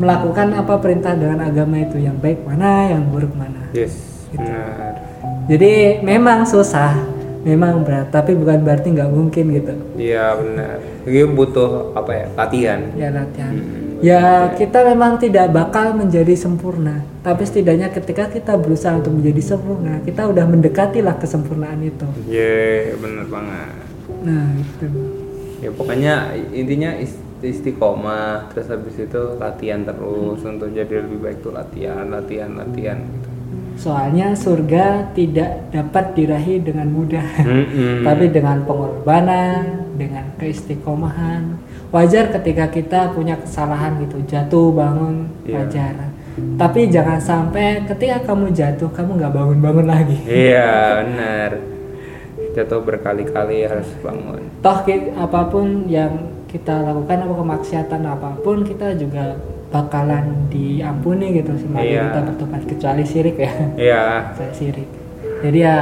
melakukan 0.00 0.48
apa 0.54 0.74
perintah 0.76 1.12
dengan 1.12 1.38
agama 1.42 1.76
itu 1.78 1.96
yang 1.96 2.16
baik 2.16 2.40
mana 2.42 2.90
yang 2.90 3.04
buruk 3.06 3.30
mana 3.32 3.68
Yes. 3.70 3.92
Benar. 4.30 4.96
jadi 5.46 6.00
memang 6.00 6.42
susah 6.44 6.96
memang 7.40 7.82
berat 7.82 8.08
tapi 8.08 8.32
bukan 8.32 8.60
berarti 8.60 8.90
nggak 8.90 9.10
mungkin 9.10 9.44
gitu 9.50 9.72
Iya 9.94 10.36
benar. 10.36 10.76
Ini 11.02 11.24
butuh 11.26 11.92
apa 11.94 12.12
ya? 12.14 12.26
Latihan. 12.34 12.80
ya 12.94 13.08
latihan 13.10 13.52
Hmm. 13.52 13.96
ya 14.00 14.22
kita 14.54 14.80
memang 14.86 15.16
tidak 15.16 15.48
bakal 15.50 15.92
menjadi 15.92 16.32
sempurna 16.34 17.00
tapi 17.20 17.44
setidaknya 17.44 17.88
ketika 17.90 18.26
kita 18.26 18.56
berusaha 18.56 18.96
untuk 18.96 19.12
menjadi 19.12 19.42
sempurna 19.46 20.00
kita 20.00 20.24
udah 20.24 20.44
mendekati 20.46 21.00
lah 21.00 21.16
kesempurnaan 21.16 21.80
itu 21.82 22.08
Iya, 22.26 22.96
benar 22.96 23.26
banget. 23.26 23.72
nah 24.20 24.46
itu 24.54 24.86
Ya 25.60 25.68
pokoknya 25.70 26.14
intinya 26.50 26.96
is- 26.96 27.20
istiqomah 27.42 28.50
terus 28.50 28.68
habis 28.68 28.96
itu 28.96 29.22
latihan 29.36 29.80
terus 29.82 30.40
untuk 30.40 30.68
jadi 30.70 31.00
lebih 31.00 31.18
baik 31.20 31.38
tuh 31.40 31.52
latihan, 31.52 32.04
latihan, 32.06 32.50
latihan 32.52 32.98
gitu. 33.00 33.28
soalnya 33.76 34.36
surga 34.36 35.10
tidak 35.12 35.72
dapat 35.72 36.12
diraih 36.12 36.60
dengan 36.60 36.88
mudah 36.88 37.24
Mm-mm. 37.40 38.02
tapi 38.06 38.28
dengan 38.28 38.60
pengorbanan 38.64 39.88
dengan 39.96 40.24
keistiqomahan 40.36 41.56
wajar 41.90 42.30
ketika 42.30 42.68
kita 42.68 43.00
punya 43.12 43.34
kesalahan 43.40 43.98
gitu 44.04 44.20
jatuh 44.24 44.70
bangun 44.70 45.26
Iya. 45.42 45.56
wajar 45.66 45.94
tapi 46.56 46.86
jangan 46.88 47.18
sampai 47.20 47.84
ketika 47.84 48.32
kamu 48.32 48.54
jatuh 48.54 48.88
kamu 48.94 49.18
nggak 49.18 49.34
bangun-bangun 49.34 49.86
lagi 49.88 50.18
Iya, 50.24 51.02
benar. 51.04 51.50
Jatuh 52.50 52.80
berkali-kali 52.80 53.62
harus 53.66 53.90
bangun. 54.00 54.40
toh 54.62 54.78
apa 55.16 55.40
pun 55.52 55.84
yang 55.86 56.39
kita 56.50 56.82
lakukan 56.82 57.22
apa 57.22 57.34
kemaksiatan 57.38 58.02
apa 58.02 58.30
pun 58.42 58.66
kita 58.66 58.98
juga 58.98 59.38
bakalan 59.70 60.50
diampuni 60.50 61.38
gitu 61.38 61.54
selagi 61.54 61.94
Iya. 61.94 62.02
kita 62.10 62.20
bertobat 62.26 62.62
kecuali 62.66 63.02
syirik 63.06 63.36
ya 63.38 63.52
Iya. 63.78 64.02
saya 64.36 64.50
sirik 64.50 64.88
jadi 65.40 65.58
ya 65.62 65.76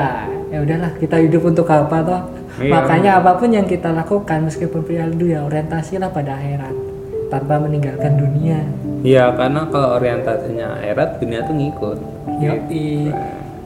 ya 0.53 0.59
udahlah 0.61 0.93
kita 1.01 1.17
hidup 1.19 1.43
untuk 1.49 1.65
apa 1.67 1.97
toh 2.05 2.21
Iya. 2.61 2.73
makanya 2.75 3.11
apa 3.17 3.41
pun 3.41 3.49
yang 3.49 3.65
kita 3.65 3.89
lakukan 3.91 4.45
meskipun 4.45 4.85
pria 4.85 5.09
ya 5.09 5.41
orientasilah 5.49 6.13
pada 6.13 6.37
akhirat 6.37 6.75
tanpa 7.33 7.57
meninggalkan 7.61 8.21
dunia 8.21 8.61
Iya, 8.99 9.31
karena 9.39 9.63
kalau 9.71 9.95
orientasinya 9.95 10.75
akhirat 10.83 11.23
dunia 11.23 11.47
tuh 11.47 11.55
ngikut. 11.55 11.99
Yoi. 12.43 13.15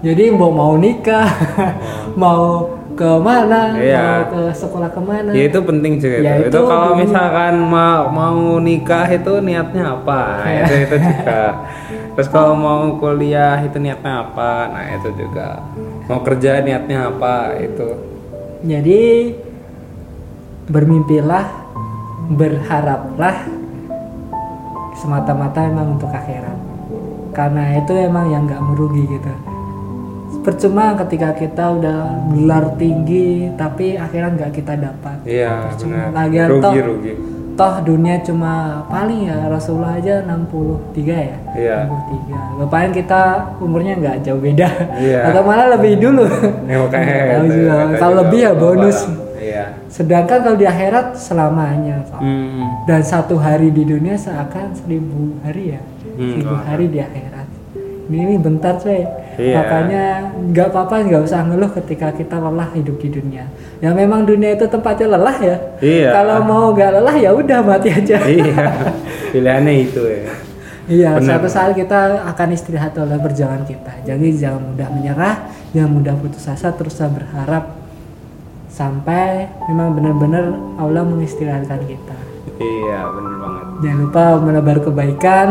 jadi 0.05 0.25
mau 0.29 0.53
mau 0.53 0.77
nikah 0.77 1.25
mau 2.23 2.69
ke 2.93 3.11
mana 3.19 3.73
Iya. 3.75 4.03
mau 4.03 4.25
ke 4.29 4.43
sekolah 4.53 4.89
ke 4.89 5.01
mana 5.01 5.31
Ya 5.31 5.45
itu 5.47 5.59
penting 5.61 5.93
juga 5.97 6.17
Ya, 6.19 6.33
itu. 6.39 6.49
itu 6.49 6.59
kalau 6.63 6.91
dunia. 6.93 7.01
misalkan 7.01 7.55
mau 7.59 8.03
mau 8.09 8.39
nikah 8.59 9.07
itu 9.07 9.33
niatnya 9.41 9.85
apa? 9.95 10.21
Nah, 10.39 10.53
itu 10.61 10.75
itu 10.83 10.97
juga. 10.99 11.41
Terus 12.13 12.29
kalau 12.29 12.53
mau 12.53 12.81
kuliah 12.97 13.57
itu 13.59 13.77
niatnya 13.77 14.13
apa? 14.23 14.53
Nah, 14.69 14.85
itu 14.93 15.09
juga. 15.17 15.65
Mau 16.05 16.21
kerja 16.21 16.61
niatnya 16.61 17.09
apa? 17.09 17.57
Itu. 17.59 17.89
jadi 18.63 19.35
bermimpilah 20.65 21.47
berharaplah 22.31 23.43
semata-mata 24.95 25.67
memang 25.67 25.99
untuk 25.99 26.07
akhirat 26.09 26.55
karena 27.33 27.75
itu 27.77 27.91
emang 27.93 28.31
yang 28.31 28.47
nggak 28.47 28.63
merugi 28.63 29.03
gitu 29.09 29.33
percuma 30.43 30.85
ketika 30.97 31.33
kita 31.33 31.65
udah 31.73 31.99
gelar 32.29 32.65
tinggi 32.75 33.29
tapi 33.55 33.95
akhirat 33.95 34.31
nggak 34.35 34.53
kita 34.53 34.75
dapat 34.77 35.17
Iya, 35.23 35.71
Percuma. 35.71 35.95
benar. 36.05 36.09
Lagian 36.19 36.49
Rugi 36.49 36.63
toh- 36.63 36.87
rugi. 36.89 37.13
toh 37.53 37.75
dunia 37.81 38.17
cuma 38.21 38.53
paling 38.87 39.21
ya 39.25 39.47
Rasulullah 39.47 39.95
aja 39.95 40.15
63 40.21 40.35
ya 41.23 41.37
Iya. 41.53 41.77
63 41.87 42.59
Lepain 42.59 42.91
kita 42.91 43.21
umurnya 43.59 43.95
nggak 43.95 44.17
jauh 44.21 44.41
beda 44.41 44.69
Iya. 44.97 45.21
atau 45.29 45.43
malah 45.43 45.69
lebih 45.71 45.93
dulu 45.97 46.27
Ya, 46.65 46.77
makanya 46.77 47.15
tahu 47.31 47.47
juga. 47.49 47.75
kalau 47.97 48.15
lebih 48.21 48.41
ya 48.41 48.53
bonus. 48.53 48.99
Iya. 49.39 49.65
sedangkan 49.87 50.39
kalau 50.41 50.57
di 50.57 50.65
akhirat 50.65 51.13
selamanya. 51.15 51.99
Hmm. 52.15 52.65
dan 52.85 53.03
satu 53.03 53.37
hari 53.37 53.69
di 53.69 53.83
dunia 53.85 54.15
seakan 54.15 54.71
seribu 54.73 55.39
hari 55.41 55.75
ya 55.75 55.83
Hmm, 56.13 56.29
seribu 56.31 56.55
hari 56.59 56.87
di 56.87 56.99
akhirat 56.99 57.42
ini, 58.11 58.35
bentar 58.41 58.79
coy 58.79 59.03
Iya. 59.33 59.65
makanya 59.65 60.05
nggak 60.53 60.69
apa-apa 60.69 61.09
nggak 61.09 61.23
usah 61.25 61.41
ngeluh 61.49 61.73
ketika 61.73 62.13
kita 62.13 62.37
lelah 62.37 62.69
hidup 62.77 63.01
di 63.01 63.09
dunia 63.09 63.49
ya 63.81 63.89
memang 63.97 64.29
dunia 64.29 64.53
itu 64.53 64.69
tempatnya 64.69 65.17
lelah 65.17 65.37
ya 65.41 65.57
Iya. 65.81 66.09
kalau 66.13 66.37
mau 66.45 66.65
nggak 66.77 67.01
lelah 67.01 67.17
ya 67.17 67.31
udah 67.33 67.65
mati 67.65 67.89
aja 67.89 68.21
iya. 68.29 68.93
Pilihannya 69.33 69.89
itu 69.89 70.05
ya. 70.05 70.35
iya 70.85 71.11
suatu 71.17 71.49
saat 71.49 71.73
kita 71.73 72.29
akan 72.29 72.49
istirahat 72.53 72.93
oleh 73.01 73.17
perjalanan 73.17 73.65
kita 73.65 74.05
jadi 74.05 74.27
jangan 74.37 74.69
mudah 74.69 74.89
menyerah 74.93 75.35
jangan 75.73 75.91
mudah 75.97 76.15
putus 76.21 76.45
asa 76.45 76.69
terus 76.77 77.01
berharap 77.01 77.73
sampai 78.69 79.49
memang 79.73 79.97
benar-benar 79.97 80.53
Allah 80.77 81.09
mengistirahatkan 81.09 81.81
kita 81.89 82.17
Iya, 82.63 83.11
benar 83.11 83.35
banget. 83.43 83.65
Jangan 83.83 83.99
lupa 84.07 84.25
menebar 84.39 84.79
kebaikan, 84.87 85.49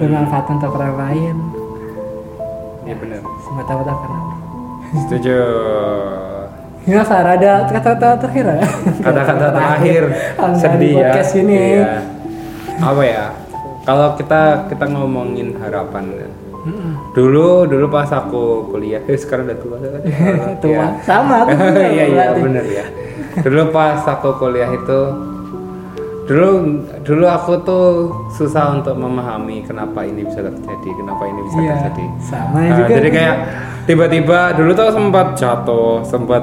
bermanfaat 0.00 0.46
untuk 0.56 0.72
orang 0.72 0.96
lain. 0.96 1.36
Iya 2.90 2.98
benar. 2.98 3.22
Semata-mata 3.46 3.92
karena. 4.02 4.20
Setuju. 5.06 5.38
Ya, 6.90 7.06
Far, 7.06 7.22
ada 7.22 7.52
kata-kata 7.70 8.18
terakhir 8.18 8.44
ya? 8.50 8.66
Kata-kata 8.98 9.46
terakhir 9.54 10.02
sedih 10.58 10.90
ya. 10.90 10.98
podcast 10.98 11.32
ini. 11.38 11.54
Iya. 11.78 12.02
Apa 12.82 13.02
ya? 13.06 13.24
Kalau 13.86 14.18
kita 14.18 14.66
kita 14.66 14.84
ngomongin 14.90 15.54
harapan 15.62 16.04
ya. 16.18 16.28
Mm-mm. 16.66 17.14
Dulu 17.14 17.70
dulu 17.70 17.86
pas 17.94 18.10
aku 18.10 18.74
kuliah, 18.74 18.98
eh, 19.06 19.14
sekarang 19.14 19.46
udah 19.46 19.58
tua 19.62 19.76
kan? 19.78 20.02
Tua. 20.66 20.74
Iya. 20.74 20.86
Sama, 21.06 21.46
aku 21.46 21.54
Iya 21.94 22.04
iya 22.10 22.26
bener 22.34 22.64
ya. 22.66 22.84
Dulu 23.38 23.70
pas 23.70 24.02
aku 24.02 24.34
kuliah 24.42 24.74
itu 24.74 25.00
dulu 26.30 26.48
dulu 27.02 27.26
aku 27.26 27.52
tuh 27.66 27.86
susah 28.30 28.78
untuk 28.78 28.94
memahami 28.94 29.66
kenapa 29.66 30.06
ini 30.06 30.22
bisa 30.22 30.46
terjadi, 30.46 30.90
kenapa 30.94 31.26
ini 31.26 31.40
bisa 31.42 31.58
Iya, 31.58 31.74
terjadi. 31.74 32.04
sama 32.22 32.58
Nah, 32.62 32.76
juga. 32.78 32.92
Jadi 33.02 33.08
kayak 33.10 33.36
tiba-tiba 33.90 34.38
dulu 34.54 34.70
tuh 34.70 34.94
sempat 34.94 35.26
jatuh, 35.34 36.06
sempat 36.06 36.42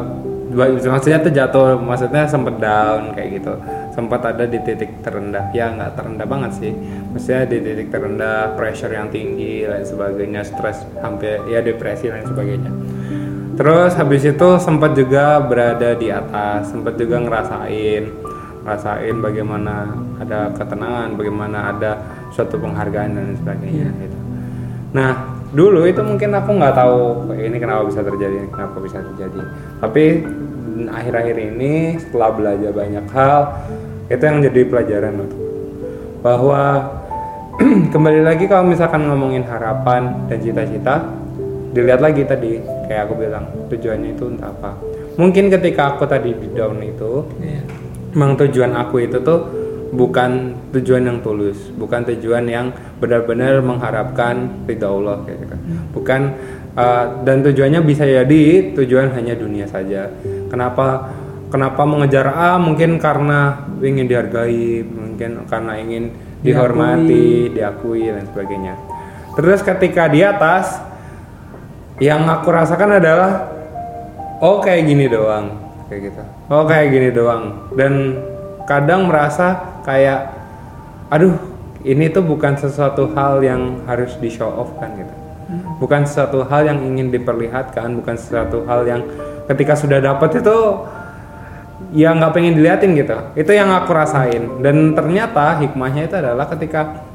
maksudnya 0.67 1.19
tuh 1.23 1.32
jatuh, 1.32 1.80
maksudnya 1.80 2.28
sempat 2.28 2.60
down 2.60 3.15
kayak 3.15 3.39
gitu. 3.39 3.54
Sempat 3.95 4.21
ada 4.28 4.43
di 4.43 4.60
titik 4.60 5.00
terendah. 5.00 5.56
Ya 5.56 5.71
nggak 5.71 5.95
terendah 5.95 6.28
banget 6.28 6.52
sih. 6.60 6.76
Maksudnya 7.15 7.47
di 7.47 7.58
titik 7.63 7.88
terendah, 7.88 8.60
pressure 8.60 8.91
yang 8.91 9.08
tinggi 9.08 9.63
lain 9.63 9.88
sebagainya, 9.88 10.43
stres 10.43 10.84
hampir 11.00 11.39
ya 11.47 11.63
depresi 11.63 12.12
lain 12.12 12.28
sebagainya. 12.28 12.71
Terus 13.58 13.95
habis 13.95 14.21
itu 14.21 14.47
sempat 14.60 14.93
juga 14.93 15.41
berada 15.41 15.95
di 15.95 16.13
atas, 16.13 16.69
sempat 16.69 16.93
juga 16.93 17.17
ngerasain, 17.17 18.06
ngerasain 18.67 19.15
bagaimana 19.23 19.95
ada 20.19 20.51
ketenangan, 20.51 21.15
bagaimana 21.15 21.71
ada 21.71 21.91
suatu 22.36 22.60
penghargaan 22.60 23.15
dan 23.15 23.32
sebagainya 23.39 23.88
gitu. 24.03 24.17
Nah 24.91 25.39
dulu 25.56 25.88
itu 25.88 26.03
mungkin 26.03 26.36
aku 26.36 26.51
nggak 26.60 26.75
tahu 26.75 27.32
ini 27.39 27.56
kenapa 27.63 27.88
bisa 27.88 28.03
terjadi, 28.03 28.43
kenapa 28.51 28.77
bisa 28.84 28.99
terjadi. 28.99 29.39
Tapi 29.80 30.03
mm, 30.19 30.91
akhir-akhir 30.91 31.38
ini 31.39 31.95
setelah 31.95 32.30
belajar 32.36 32.71
banyak 32.75 33.06
hal, 33.15 33.56
itu 34.12 34.23
yang 34.27 34.43
jadi 34.43 34.62
pelajaran 34.67 35.15
untuk 35.15 35.39
bahwa 36.19 36.91
kembali 37.95 38.21
lagi 38.27 38.51
kalau 38.51 38.67
misalkan 38.67 39.08
ngomongin 39.08 39.47
harapan 39.47 40.27
dan 40.27 40.43
cita-cita 40.43 41.08
dilihat 41.71 42.03
lagi 42.03 42.27
tadi 42.27 42.60
kayak 42.91 43.08
aku 43.08 43.13
bilang 43.15 43.47
tujuannya 43.71 44.12
itu 44.12 44.25
entah 44.27 44.49
apa 44.51 44.71
mungkin 45.15 45.47
ketika 45.51 45.95
aku 45.95 46.03
tadi 46.03 46.36
di 46.36 46.47
down 46.51 46.84
itu 46.84 47.27
Iya. 47.39 47.87
Memang 48.17 48.34
tujuan 48.41 48.73
aku 48.73 49.06
itu 49.06 49.21
tuh 49.21 49.45
bukan 49.93 50.58
tujuan 50.73 51.06
yang 51.06 51.21
tulus 51.21 51.69
bukan 51.77 52.01
tujuan 52.10 52.49
yang 52.49 52.73
benar-benar 52.97 53.62
mengharapkan 53.62 54.65
ridha 54.65 54.89
Allah 54.89 55.21
kayak 55.23 55.38
gitu 55.45 55.56
bukan 55.93 56.21
uh, 56.77 57.06
dan 57.25 57.41
tujuannya 57.41 57.82
bisa 57.82 58.06
jadi 58.06 58.71
tujuan 58.77 59.12
hanya 59.17 59.34
dunia 59.34 59.65
saja. 59.65 60.13
Kenapa 60.47 61.12
kenapa 61.49 61.82
mengejar 61.84 62.30
A? 62.30 62.62
Mungkin 62.62 63.01
karena 63.01 63.65
ingin 63.82 64.06
dihargai 64.06 64.86
mungkin 64.86 65.43
karena 65.49 65.73
ingin 65.82 66.13
dihormati 66.45 67.49
diakui 67.51 68.13
dan 68.13 68.23
sebagainya. 68.30 68.77
Terus 69.34 69.65
ketika 69.65 70.06
di 70.06 70.21
atas 70.21 70.77
yang 71.97 72.30
aku 72.30 72.53
rasakan 72.53 73.01
adalah 73.01 73.49
oh 74.38 74.62
kayak 74.62 74.86
gini 74.86 75.10
doang 75.10 75.66
kayak 75.88 76.02
gitu. 76.12 76.21
Oh 76.52 76.63
kayak 76.67 76.88
gini 76.93 77.10
doang. 77.12 77.71
Dan 77.73 78.21
kadang 78.67 79.08
merasa 79.08 79.80
kayak 79.88 80.36
aduh 81.08 81.36
ini 81.88 82.12
tuh 82.12 82.23
bukan 82.23 82.60
sesuatu 82.60 83.15
hal 83.15 83.39
yang 83.39 83.88
harus 83.88 84.19
di 84.19 84.28
show 84.28 84.52
off 84.52 84.76
kan 84.78 84.91
gitu. 85.00 85.15
Bukan 85.80 86.04
sesuatu 86.04 86.43
hal 86.43 86.67
yang 86.67 86.80
ingin 86.84 87.08
diperlihatkan 87.08 87.95
bukan 88.04 88.15
sesuatu 88.19 88.67
hal 88.67 88.84
yang 88.84 89.02
ketika 89.47 89.80
sudah 89.80 90.04
dapat 90.04 90.43
itu 90.43 90.58
ya 91.95 92.12
nggak 92.12 92.36
pengen 92.36 92.60
diliatin 92.60 92.91
gitu. 93.00 93.15
Itu 93.39 93.56
yang 93.56 93.71
aku 93.71 93.95
rasain. 93.95 94.60
Dan 94.60 94.91
ternyata 94.91 95.63
hikmahnya 95.63 96.12
itu 96.12 96.15
adalah 96.19 96.52
ketika 96.52 97.08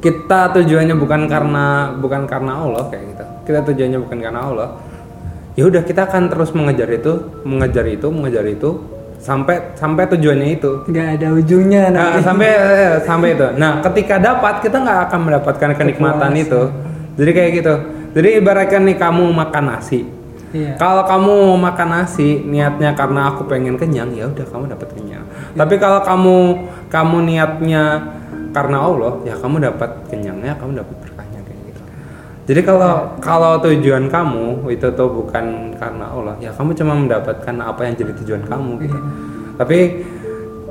kita 0.00 0.54
tujuannya 0.56 0.94
bukan 0.94 1.26
karena 1.26 1.92
bukan 1.98 2.24
karena 2.30 2.62
Allah 2.62 2.86
kayak 2.86 3.04
gitu. 3.10 3.24
Kita 3.50 3.58
tujuannya 3.66 3.98
bukan 3.98 4.18
karena 4.22 4.40
Allah 4.46 4.68
ya 5.58 5.66
udah 5.66 5.82
kita 5.82 6.06
akan 6.06 6.30
terus 6.30 6.50
mengejar 6.54 6.88
itu 6.90 7.42
mengejar 7.42 7.86
itu 7.86 8.06
mengejar 8.08 8.46
itu 8.46 8.70
sampai 9.20 9.76
sampai 9.76 10.08
tujuannya 10.08 10.48
itu 10.56 10.70
nggak 10.88 11.06
ada 11.20 11.28
ujungnya 11.36 11.80
Nah, 11.92 12.16
nanti 12.16 12.18
sampai 12.24 12.48
eh, 12.56 12.94
sampai 13.04 13.28
itu. 13.36 13.46
Nah, 13.60 13.84
ketika 13.84 14.16
dapat 14.16 14.64
kita 14.64 14.80
nggak 14.80 14.98
akan 15.10 15.20
mendapatkan 15.28 15.70
kenikmatan 15.76 16.30
Kepuasan. 16.32 16.44
itu. 16.48 16.62
Jadi 17.20 17.30
kayak 17.36 17.50
gitu. 17.60 17.74
Jadi 18.16 18.28
ibaratkan 18.40 18.82
nih 18.88 18.96
kamu 18.96 19.24
makan 19.30 19.64
nasi. 19.76 20.08
iya 20.50 20.74
Kalau 20.80 21.04
kamu 21.04 21.60
makan 21.62 21.88
nasi 21.94 22.42
niatnya 22.42 22.96
karena 22.96 23.30
aku 23.30 23.44
pengen 23.44 23.76
kenyang, 23.76 24.10
ya 24.16 24.26
udah 24.26 24.46
kamu 24.48 24.72
dapat 24.72 24.88
kenyang. 24.96 25.24
Tapi 25.52 25.74
kalau 25.76 26.00
kamu 26.00 26.36
kamu 26.88 27.16
niatnya 27.28 27.82
karena 28.50 28.76
Allah, 28.82 29.12
ya 29.28 29.36
kamu 29.36 29.62
dapat 29.62 29.90
kenyangnya, 30.10 30.56
kamu 30.58 30.80
dapat 30.80 30.96
gitu. 30.96 31.12
Jadi 32.50 32.66
kalau 32.66 33.14
kalau 33.22 33.62
tujuan 33.62 34.10
kamu 34.10 34.66
itu 34.74 34.90
tuh 34.98 35.06
bukan 35.06 35.70
karena 35.78 36.10
Allah, 36.10 36.34
ya 36.42 36.50
kamu 36.50 36.74
cuma 36.74 36.98
mendapatkan 36.98 37.54
apa 37.62 37.86
yang 37.86 37.94
jadi 37.94 38.10
tujuan 38.10 38.42
kamu 38.42 38.90
gitu. 38.90 38.98
Tapi 39.54 39.78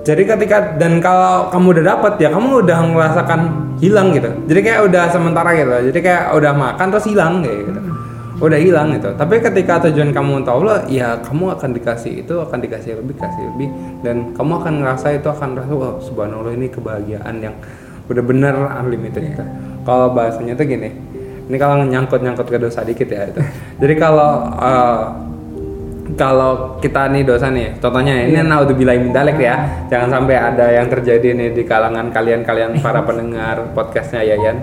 jadi 0.04 0.28
ketika 0.28 0.76
dan 0.76 1.00
kalau 1.00 1.48
kamu 1.48 1.80
udah 1.80 1.86
dapat 1.96 2.20
ya 2.20 2.36
kamu 2.36 2.68
udah 2.68 2.84
merasakan 2.84 3.40
hilang 3.80 4.12
gitu. 4.12 4.28
Jadi 4.52 4.60
kayak 4.60 4.92
udah 4.92 5.04
sementara 5.08 5.56
gitu. 5.56 5.72
Jadi 5.88 6.00
kayak 6.04 6.36
udah 6.36 6.52
makan 6.52 6.86
terus 6.92 7.08
hilang 7.08 7.34
kayak 7.48 7.58
gitu. 7.72 7.82
Udah 8.44 8.60
hilang 8.60 8.88
gitu. 9.00 9.10
Tapi 9.16 9.36
ketika 9.40 9.74
tujuan 9.88 10.12
kamu 10.12 10.44
untuk 10.44 10.60
Allah, 10.60 10.84
ya 10.92 11.16
kamu 11.24 11.56
akan 11.56 11.70
dikasih 11.80 12.28
itu 12.28 12.44
akan 12.44 12.60
dikasih 12.60 13.00
lebih, 13.00 13.16
kasih 13.16 13.56
lebih 13.56 13.72
dan 14.04 14.36
kamu 14.36 14.52
akan 14.60 14.74
ngerasa 14.84 15.16
itu 15.16 15.32
akan 15.32 15.56
rasa 15.56 15.72
wah 15.72 15.96
subhanallah 16.04 16.52
ini 16.60 16.68
kebahagiaan 16.68 17.40
yang 17.40 17.56
bener-bener 18.12 18.68
unlimited 18.68 19.32
gitu. 19.32 19.44
Kalau 19.88 20.12
bahasanya 20.12 20.60
tuh 20.60 20.68
gini. 20.68 20.92
Ini 21.50 21.58
kalau 21.58 21.82
nyangkut-nyangkut 21.82 22.46
ke 22.46 22.62
dosa 22.62 22.86
dikit 22.86 23.10
ya 23.10 23.26
itu. 23.26 23.42
Jadi 23.82 23.94
kalau 23.98 24.54
eh, 24.62 25.04
kalau 26.14 26.78
kita 26.78 27.10
nih 27.10 27.26
dosa 27.26 27.50
nih, 27.50 27.82
contohnya 27.82 28.22
ini 28.30 28.38
naudzubillah 28.38 28.98
min 29.02 29.10
dalik 29.10 29.42
ya. 29.42 29.86
Jangan 29.90 30.10
sampai 30.14 30.38
ada 30.38 30.70
yang 30.70 30.86
terjadi 30.86 31.34
nih 31.34 31.50
di 31.58 31.66
kalangan 31.66 32.14
kalian-kalian 32.14 32.78
para 32.86 33.02
pendengar 33.02 33.74
podcastnya 33.74 34.22
Yayan. 34.22 34.62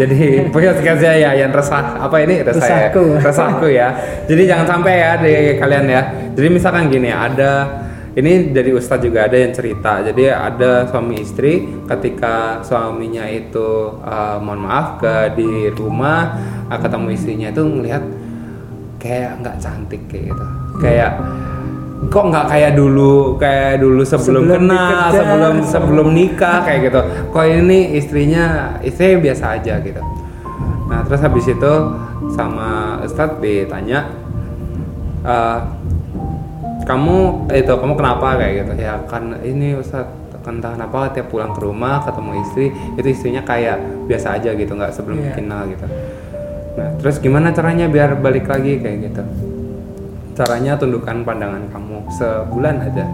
Jadi 0.00 0.20
podcastnya 0.54 1.12
Yayan 1.12 1.52
resah 1.52 2.00
apa 2.00 2.16
ini 2.24 2.40
resah 2.40 2.68
ya? 2.72 2.88
Resahku. 2.88 3.04
Resahku 3.20 3.66
ya. 3.68 3.88
Jadi 4.24 4.42
jangan 4.48 4.66
sampai 4.80 4.92
ya 4.96 5.12
di 5.20 5.32
kalian 5.60 5.84
ya. 5.92 6.02
Jadi 6.32 6.48
misalkan 6.48 6.88
gini 6.88 7.12
ada 7.12 7.83
ini 8.14 8.54
dari 8.54 8.70
Ustadz 8.70 9.02
juga 9.02 9.26
ada 9.26 9.34
yang 9.34 9.50
cerita. 9.50 9.98
Jadi 10.00 10.30
ada 10.30 10.86
suami 10.86 11.18
istri 11.18 11.66
ketika 11.84 12.62
suaminya 12.62 13.26
itu 13.26 13.98
eh, 14.00 14.36
mohon 14.38 14.62
maaf 14.62 15.02
ke 15.02 15.34
di 15.34 15.68
rumah 15.70 16.38
eh, 16.70 16.78
ketemu 16.78 17.06
istrinya 17.10 17.48
itu 17.50 17.62
ngelihat 17.62 18.02
kayak 19.02 19.42
nggak 19.42 19.56
cantik 19.60 20.00
kayak 20.08 20.32
gitu 20.32 20.44
kayak 20.80 21.12
kok 22.08 22.24
nggak 22.24 22.46
kayak 22.48 22.72
dulu 22.72 23.36
kayak 23.36 23.80
dulu 23.80 24.00
sebelum, 24.00 24.48
Sebelum 24.48 24.64
kenal 24.64 24.88
dikejar. 24.88 25.12
sebelum 25.20 25.54
sebelum 25.60 26.06
nikah 26.12 26.58
kayak 26.64 26.80
gitu 26.88 27.00
kok 27.28 27.44
ini 27.44 27.78
istrinya 27.96 28.44
istrinya 28.80 29.18
biasa 29.20 29.44
aja 29.60 29.74
gitu 29.80 30.00
nah 30.88 31.00
terus 31.04 31.20
habis 31.20 31.44
itu 31.44 31.74
sama 32.32 33.00
Ustadz 33.04 33.40
ditanya 33.40 34.08
"Eh, 35.20 35.58
kamu 36.84 37.16
itu 37.52 37.72
kamu 37.72 37.94
kenapa 37.96 38.36
kayak 38.36 38.52
gitu. 38.64 38.72
Ya 38.78 38.94
kan 39.08 39.36
ini 39.40 39.76
Ustadz 39.76 40.22
entah 40.44 40.76
kenapa 40.76 41.08
tiap 41.16 41.32
pulang 41.32 41.56
ke 41.56 41.64
rumah 41.64 42.04
ketemu 42.04 42.30
istri 42.44 42.68
itu 43.00 43.08
istrinya 43.08 43.40
kayak 43.40 43.80
biasa 44.04 44.36
aja 44.36 44.52
gitu 44.52 44.76
nggak 44.76 44.92
sebelum 44.92 45.16
Iya. 45.24 45.32
kenal 45.32 45.64
gitu. 45.72 45.86
Nah 46.76 46.88
terus 47.00 47.16
gimana 47.16 47.48
caranya 47.56 47.88
biar 47.88 48.20
balik 48.20 48.44
lagi 48.44 48.76
kayak 48.76 49.08
gitu? 49.08 49.24
Caranya 50.36 50.76
tundukkan 50.76 51.24
pandangan 51.24 51.64
kamu 51.72 51.96
sebulan 52.12 52.76
aja. 52.84 53.08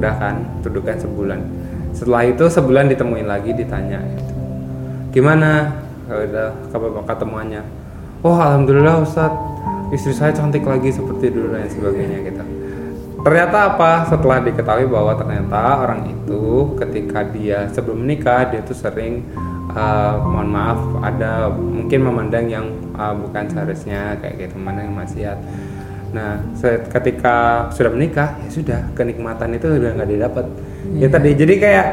Udah 0.00 0.14
kan 0.16 0.34
tundukkan 0.64 0.96
sebulan. 0.96 1.40
Setelah 1.92 2.24
itu 2.24 2.44
sebulan 2.48 2.88
ditemuin 2.92 3.28
lagi 3.28 3.52
ditanya 3.52 4.00
gitu. 4.00 4.32
gimana? 5.12 5.76
Ya 6.08 6.14
udah 6.24 6.48
kabar 6.72 7.04
ketemuannya? 7.04 7.60
Oh 8.24 8.32
alhamdulillah 8.32 9.04
Ustadz 9.04 9.36
istri 9.92 10.16
saya 10.16 10.32
cantik 10.32 10.64
lagi 10.64 10.88
seperti 10.88 11.28
dulu 11.30 11.52
dan 11.52 11.68
sebagainya 11.68 12.18
gitu 12.24 12.42
ternyata 13.24 13.76
apa? 13.76 13.90
Setelah 14.08 14.42
diketahui 14.44 14.86
bahwa 14.88 15.12
ternyata 15.16 15.84
orang 15.84 16.10
itu 16.10 16.74
ketika 16.80 17.24
dia 17.28 17.68
sebelum 17.72 18.04
menikah 18.04 18.48
dia 18.50 18.60
tuh 18.64 18.76
sering 18.76 19.24
eh, 19.72 20.14
mohon 20.20 20.48
maaf 20.50 20.80
ada 21.04 21.52
mungkin 21.52 22.00
memandang 22.04 22.46
yang 22.48 22.66
eh, 22.96 23.14
bukan 23.16 23.44
seharusnya 23.52 24.16
kayak 24.20 24.48
gitu 24.48 24.54
memandang 24.58 24.92
yang 24.92 24.96
maksiat. 24.96 25.38
Nah 26.16 26.40
ketika 26.92 27.68
sudah 27.74 27.92
menikah 27.92 28.40
ya 28.46 28.50
sudah 28.50 28.80
kenikmatan 28.96 29.52
itu 29.56 29.68
udah 29.68 29.90
nggak 30.00 30.10
didapat. 30.10 30.46
Ya 30.96 31.08
tadi 31.10 31.34
jadi 31.34 31.54
kayak 31.58 31.86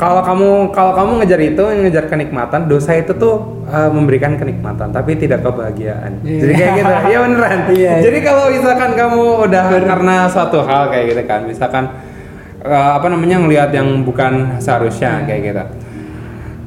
kalau 0.00 0.24
kamu 0.24 0.50
kalau 0.72 0.92
kamu 0.96 1.10
ngejar 1.22 1.40
itu 1.42 1.62
ngejar 1.62 2.04
kenikmatan 2.08 2.64
dosa 2.66 2.96
itu 2.96 3.12
tuh 3.12 3.64
eh, 3.68 3.90
memberikan 3.92 4.40
kenikmatan 4.40 4.88
tapi 4.90 5.18
tidak 5.20 5.44
kebahagiaan. 5.44 6.24
Iya. 6.24 6.40
jadi 6.40 6.52
kayak 6.56 6.72
gitu. 6.76 6.92
Ya 7.12 7.18
beneran. 7.20 7.58
Iya. 7.72 7.92
jadi 8.00 8.18
kalau 8.24 8.44
misalkan 8.52 8.90
kamu 8.96 9.22
udah 9.48 9.64
karena 9.84 10.14
suatu 10.28 10.58
hal 10.64 10.88
kayak 10.88 11.04
gitu 11.12 11.22
kan 11.28 11.40
misalkan 11.44 11.84
eh, 12.64 12.90
apa 12.96 13.06
namanya 13.12 13.36
ngelihat 13.44 13.70
yang 13.76 13.88
bukan 14.02 14.58
seharusnya 14.58 15.28
kayak 15.28 15.40
gitu. 15.52 15.64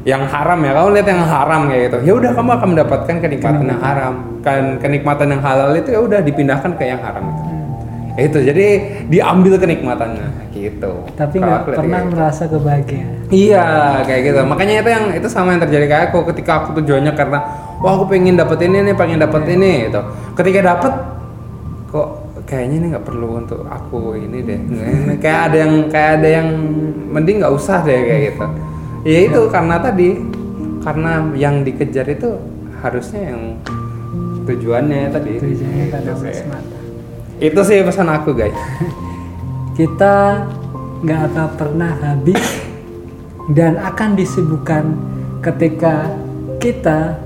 Yang 0.05 0.29
haram 0.29 0.59
ya 0.61 0.71
kamu 0.77 0.87
lihat 1.01 1.07
yang 1.09 1.21
haram 1.25 1.61
kayak 1.65 1.81
gitu. 1.89 1.97
Ya 2.05 2.13
udah 2.13 2.31
kamu 2.37 2.49
akan 2.61 2.67
mendapatkan 2.77 3.15
kenikmatan 3.25 3.65
yang 3.65 3.81
haram. 3.81 4.13
Kan 4.45 4.77
kenikmatan 4.77 5.27
yang 5.33 5.41
halal 5.41 5.73
itu 5.73 5.89
ya 5.89 5.99
udah 6.05 6.19
dipindahkan 6.21 6.77
ke 6.77 6.83
yang 6.85 7.01
haram 7.01 7.25
itu. 7.25 7.41
Ya 7.41 7.54
itu 8.15 8.37
jadi 8.39 8.67
diambil 9.11 9.59
kenikmatannya 9.59 10.51
gitu 10.55 11.03
tapi 11.19 11.43
nggak 11.43 11.67
pernah 11.67 11.99
gitu. 12.03 12.11
merasa 12.15 12.43
kebahagiaan 12.47 13.15
Iya 13.33 13.65
kayak 14.05 14.21
gitu. 14.31 14.41
Makanya 14.45 14.85
itu 14.85 14.89
yang 14.93 15.05
itu 15.17 15.27
sama 15.29 15.57
yang 15.57 15.61
terjadi 15.65 15.85
kayak 15.89 16.03
aku 16.13 16.29
ketika 16.33 16.61
aku 16.61 16.77
tujuannya 16.81 17.13
karena 17.17 17.39
wah 17.81 17.97
aku 17.97 18.13
pengen 18.13 18.37
dapet 18.37 18.69
ini 18.69 18.85
nih, 18.85 18.93
pengen 18.93 19.17
dapet 19.17 19.49
ini 19.49 19.89
gitu. 19.89 20.01
Ketika 20.37 20.59
dapet 20.61 20.93
kok 21.89 22.07
kayaknya 22.45 22.75
ini 22.77 22.85
nggak 22.93 23.05
perlu 23.05 23.41
untuk 23.41 23.65
aku 23.65 24.13
ini 24.13 24.45
deh. 24.45 24.59
Kayak 25.23 25.41
ada 25.49 25.57
yang 25.57 25.73
kayak 25.89 26.11
ada 26.21 26.29
yang 26.29 26.47
mending 27.09 27.41
nggak 27.41 27.53
usah 27.55 27.81
deh 27.81 27.97
kayak 27.97 28.21
gitu. 28.33 28.45
Ya 29.05 29.19
itu 29.25 29.41
karena 29.49 29.75
tadi 29.81 30.09
karena 30.85 31.11
yang 31.33 31.65
dikejar 31.65 32.05
itu 32.05 32.37
harusnya 32.85 33.33
yang 33.33 33.41
tujuannya 34.45 35.09
tadi. 35.09 35.33
tujuannya 35.41 35.85
Gitu 35.89 35.93
karena 35.97 36.13
semata 36.29 36.74
Itu 37.39 37.61
sih 37.67 37.83
pesan 37.83 38.07
aku 38.07 38.31
guys. 38.35 38.55
kita 39.79 40.47
nggak 41.03 41.21
akan 41.31 41.49
pernah 41.59 41.91
habis 41.99 42.43
dan 43.51 43.77
akan 43.77 44.15
disibukkan 44.15 44.83
ketika 45.43 46.09
kita 46.57 47.19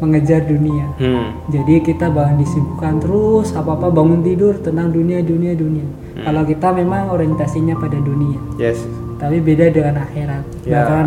mengejar 0.00 0.44
dunia. 0.44 0.86
Hmm. 1.00 1.36
Jadi 1.48 1.80
kita 1.80 2.12
bakal 2.12 2.36
disibukkan 2.36 3.00
terus 3.00 3.48
apa-apa 3.56 3.88
bangun 3.88 4.20
tidur 4.20 4.56
tentang 4.60 4.92
dunia 4.92 5.24
dunia 5.24 5.56
dunia. 5.56 5.86
Kalau 6.16 6.42
kita 6.48 6.72
memang 6.72 7.12
orientasinya 7.12 7.76
pada 7.76 8.00
dunia, 8.00 8.40
Yes. 8.56 8.80
tapi 9.20 9.40
beda 9.40 9.68
dengan 9.68 10.00
akhirat. 10.00 10.44
Ya. 10.64 10.84
Bahkan 10.84 11.06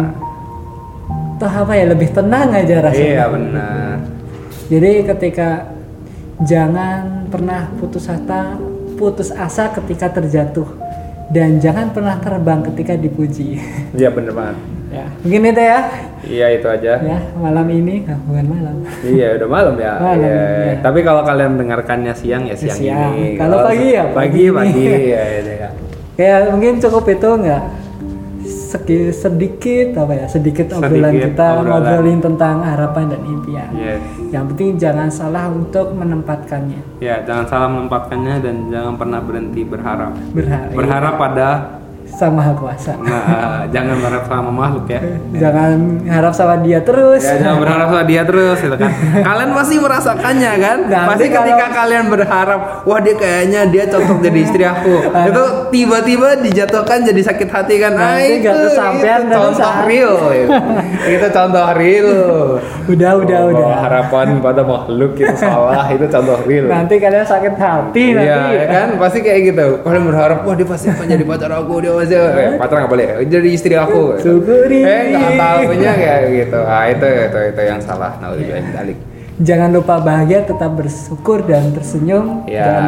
toh 1.41 1.53
apa 1.65 1.73
ya 1.73 1.85
lebih 1.89 2.09
tenang 2.13 2.49
aja 2.53 2.75
rasanya. 2.85 3.09
Iya 3.09 3.25
benar. 3.29 3.95
Jadi 4.69 4.91
ketika 5.05 5.49
jangan 6.43 7.27
pernah 7.27 7.67
putus 7.79 8.07
asa, 8.07 8.55
putus 8.95 9.29
asa 9.31 9.71
ketika 9.75 10.07
terjatuh 10.11 10.67
dan 11.29 11.59
jangan 11.59 11.91
pernah 11.91 12.17
terbang 12.17 12.63
ketika 12.71 12.95
dipuji. 12.95 13.59
Iya 13.97 14.09
benar 14.13 14.33
banget. 14.33 14.57
ya, 14.89 15.05
mungkin 15.21 15.41
itu 15.45 15.61
ya. 15.61 15.79
Iya 16.25 16.47
itu 16.57 16.65
aja. 16.65 16.93
Ya, 16.97 17.19
malam 17.37 17.67
ini, 17.69 18.01
ah, 18.09 18.17
bukan 18.25 18.45
malam. 18.49 18.75
Iya 19.05 19.37
udah 19.37 19.47
malam 19.47 19.75
ya. 19.77 19.93
Malam, 20.01 20.17
Iya. 20.17 20.41
iya. 20.65 20.73
Tapi 20.81 20.99
kalau 21.05 21.21
kalian 21.21 21.49
mendengarkannya 21.53 22.13
siang 22.17 22.43
ya 22.49 22.55
siang, 22.57 22.77
Siang. 22.77 23.13
ini. 23.13 23.37
Kalau 23.37 23.61
pagi 23.61 23.87
ya 23.93 24.03
pagi 24.09 24.43
pagi. 24.49 24.81
pagi 24.81 24.85
ya, 25.13 25.21
ya, 25.21 25.41
ya. 25.45 25.69
Kayak 26.17 26.39
mungkin 26.51 26.73
cukup 26.81 27.05
itu 27.07 27.29
enggak 27.29 27.63
seki- 28.69 29.09
sedikit 29.11 29.97
apa 29.97 30.13
ya 30.15 30.25
sedikit 30.27 30.69
obrolan 30.71 31.09
Sedikit 31.09 31.25
kita 31.27 31.47
obrolan. 31.51 31.65
ngobrolin 31.65 32.19
tentang 32.21 32.55
harapan 32.61 33.03
dan 33.07 33.21
impian. 33.25 33.69
Yes. 33.73 34.01
Yang 34.29 34.45
penting 34.47 34.69
jangan 34.77 35.09
salah 35.09 35.49
untuk 35.49 35.87
menempatkannya. 35.91 37.01
Ya 37.01 37.21
jangan 37.21 37.45
salah 37.45 37.69
menempatkannya 37.71 38.35
dan 38.39 38.55
jangan 38.69 38.93
pernah 38.95 39.19
berhenti 39.19 39.61
berharap. 39.63 40.13
Berharap. 40.29 40.69
Berharap 40.71 41.13
pada 41.17 41.49
Sang 42.09 42.33
Maha 42.33 42.51
Kuasa. 42.51 42.97
Nah, 42.97 43.63
jangan 43.69 43.95
berharap 43.95 44.25
sama 44.25 44.49
makhluk 44.49 44.85
ya. 44.87 44.99
Jangan 45.31 45.71
harap 46.05 46.33
sama 46.33 46.55
dia 46.59 46.79
terus. 46.79 47.21
Ya 47.21 47.37
jangan 47.37 47.57
berharap 47.59 47.87
sama 47.87 48.03
dia 48.03 48.21
terus 48.23 48.57
gitu 48.57 48.75
kan. 48.75 48.91
Kalian 49.19 49.49
pasti 49.51 49.75
merasakannya 49.77 50.51
kan? 50.57 50.77
Nanti 50.83 51.07
pasti 51.07 51.25
kalau- 51.27 51.37
ketika 51.45 51.65
kalian 51.71 52.05
berharap, 52.07 52.59
wah 52.83 52.99
dia 52.99 53.15
kayaknya 53.15 53.61
dia 53.67 53.83
cocok 53.85 54.17
jadi 54.19 54.39
istri 54.41 54.63
aku. 54.63 54.95
itu 54.99 55.43
tiba-tiba 55.69 56.29
dijatuhkan 56.39 56.97
jadi 57.03 57.21
sakit 57.23 57.47
hati 57.47 57.75
kan. 57.77 57.91
Ah, 57.93 58.15
Nanti 58.15 58.23
itu, 58.33 58.41
nggak 58.41 58.55
kesampean, 58.65 59.19
itu 59.19 59.31
contoh 59.31 59.51
bisa. 59.69 59.85
real. 59.85 60.13
gitu. 60.19 60.55
itu 61.09 61.27
contoh 61.29 61.65
real. 61.73 62.09
Udah, 62.89 63.11
udah, 63.15 63.39
Bahwa 63.39 63.51
udah. 63.53 63.77
Harapan 63.79 64.27
pada 64.39 64.61
makhluk 64.63 65.11
itu 65.15 65.35
salah, 65.35 65.85
itu 65.87 66.05
contoh 66.05 66.37
real. 66.43 66.65
Nanti 66.65 66.95
kalian 66.97 67.23
sakit 67.23 67.53
hati 67.55 68.05
Iya 68.09 68.17
nanti. 68.17 68.55
ya 68.55 68.65
kan 68.67 68.87
pasti 68.97 69.19
kayak 69.19 69.39
gitu. 69.47 69.67
Kalian 69.81 70.03
berharap 70.05 70.37
wah 70.41 70.53
dia 70.53 70.65
pasti 70.65 70.87
akan 70.89 71.05
jadi 71.05 71.23
pacar 71.23 71.51
aku 71.53 71.73
dia 71.79 71.93
pasti 71.99 72.15
eh, 72.15 72.55
pacar 72.55 72.75
nggak 72.79 72.91
boleh 72.91 73.07
jadi 73.27 73.49
istri 73.51 73.75
aku. 73.75 74.15
Syukuri. 74.23 74.79
Eh 74.81 75.01
nggak 75.11 75.31
tahunya 75.35 75.91
kayak 75.99 76.19
gitu. 76.31 76.59
Ah 76.63 76.83
itu 76.87 77.07
itu 77.07 77.39
itu 77.51 77.61
yang 77.67 77.79
salah. 77.83 78.15
Nah 78.23 78.31
udah 78.31 78.63
balik. 78.79 78.97
Jangan 79.39 79.69
lupa 79.71 80.03
bahagia, 80.03 80.43
tetap 80.43 80.71
bersyukur 80.75 81.47
dan 81.47 81.71
tersenyum. 81.71 82.43
Ya. 82.43 82.63
Jangan 82.67 82.87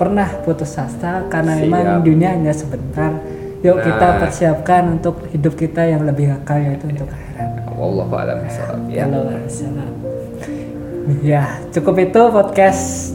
pernah, 0.00 0.28
putus 0.40 0.72
asa 0.78 1.26
karena 1.28 1.58
Siap. 1.58 1.64
memang 1.68 1.86
dunia 2.00 2.32
hanya 2.32 2.56
sebentar. 2.56 3.12
Yuk 3.60 3.82
kita 3.82 4.06
Nah. 4.06 4.18
persiapkan 4.22 4.82
untuk 4.96 5.26
hidup 5.34 5.58
kita 5.58 5.82
yang 5.82 6.06
lebih 6.06 6.30
kekal 6.40 6.62
yaitu 6.62 6.86
untuk 6.88 7.10
akhirat. 7.10 7.50
Wallahu 7.74 8.14
a'lam 8.14 8.38
ya. 8.88 9.04
Ya, 11.24 11.42
cukup 11.72 11.96
itu 11.98 12.22
podcast 12.30 13.12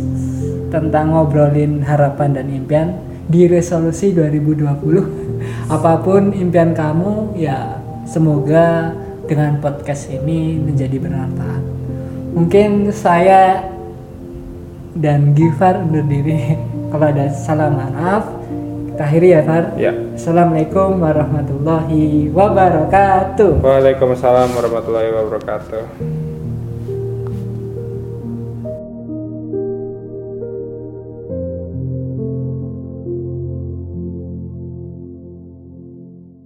tentang 0.74 1.14
ngobrolin 1.14 1.86
harapan 1.86 2.34
dan 2.34 2.50
impian 2.50 2.98
di 3.28 3.48
resolusi 3.48 4.12
2020. 4.12 5.72
Apa 5.72 6.04
pun 6.04 6.36
impian 6.36 6.76
kamu, 6.76 7.38
ya 7.40 7.80
semoga 8.04 8.92
dengan 9.28 9.58
podcast 9.64 10.12
ini 10.12 10.60
menjadi 10.60 11.00
bermanfaat. 11.00 11.64
Mungkin 12.34 12.92
saya 12.92 13.70
dan 14.94 15.34
Gifar 15.34 15.82
undur 15.82 16.06
diri. 16.06 16.58
Kalau 16.94 17.10
ada 17.10 17.26
salah 17.34 17.74
maaf, 17.74 18.30
kita 18.94 19.02
akhiri 19.10 19.28
ya 19.34 19.42
Far. 19.42 19.64
Ya. 19.82 19.92
Assalamualaikum 20.14 21.02
warahmatullahi 21.02 22.30
wabarakatuh. 22.30 23.66
Waalaikumsalam 23.66 24.54
warahmatullahi 24.54 25.10
wabarakatuh. 25.10 26.33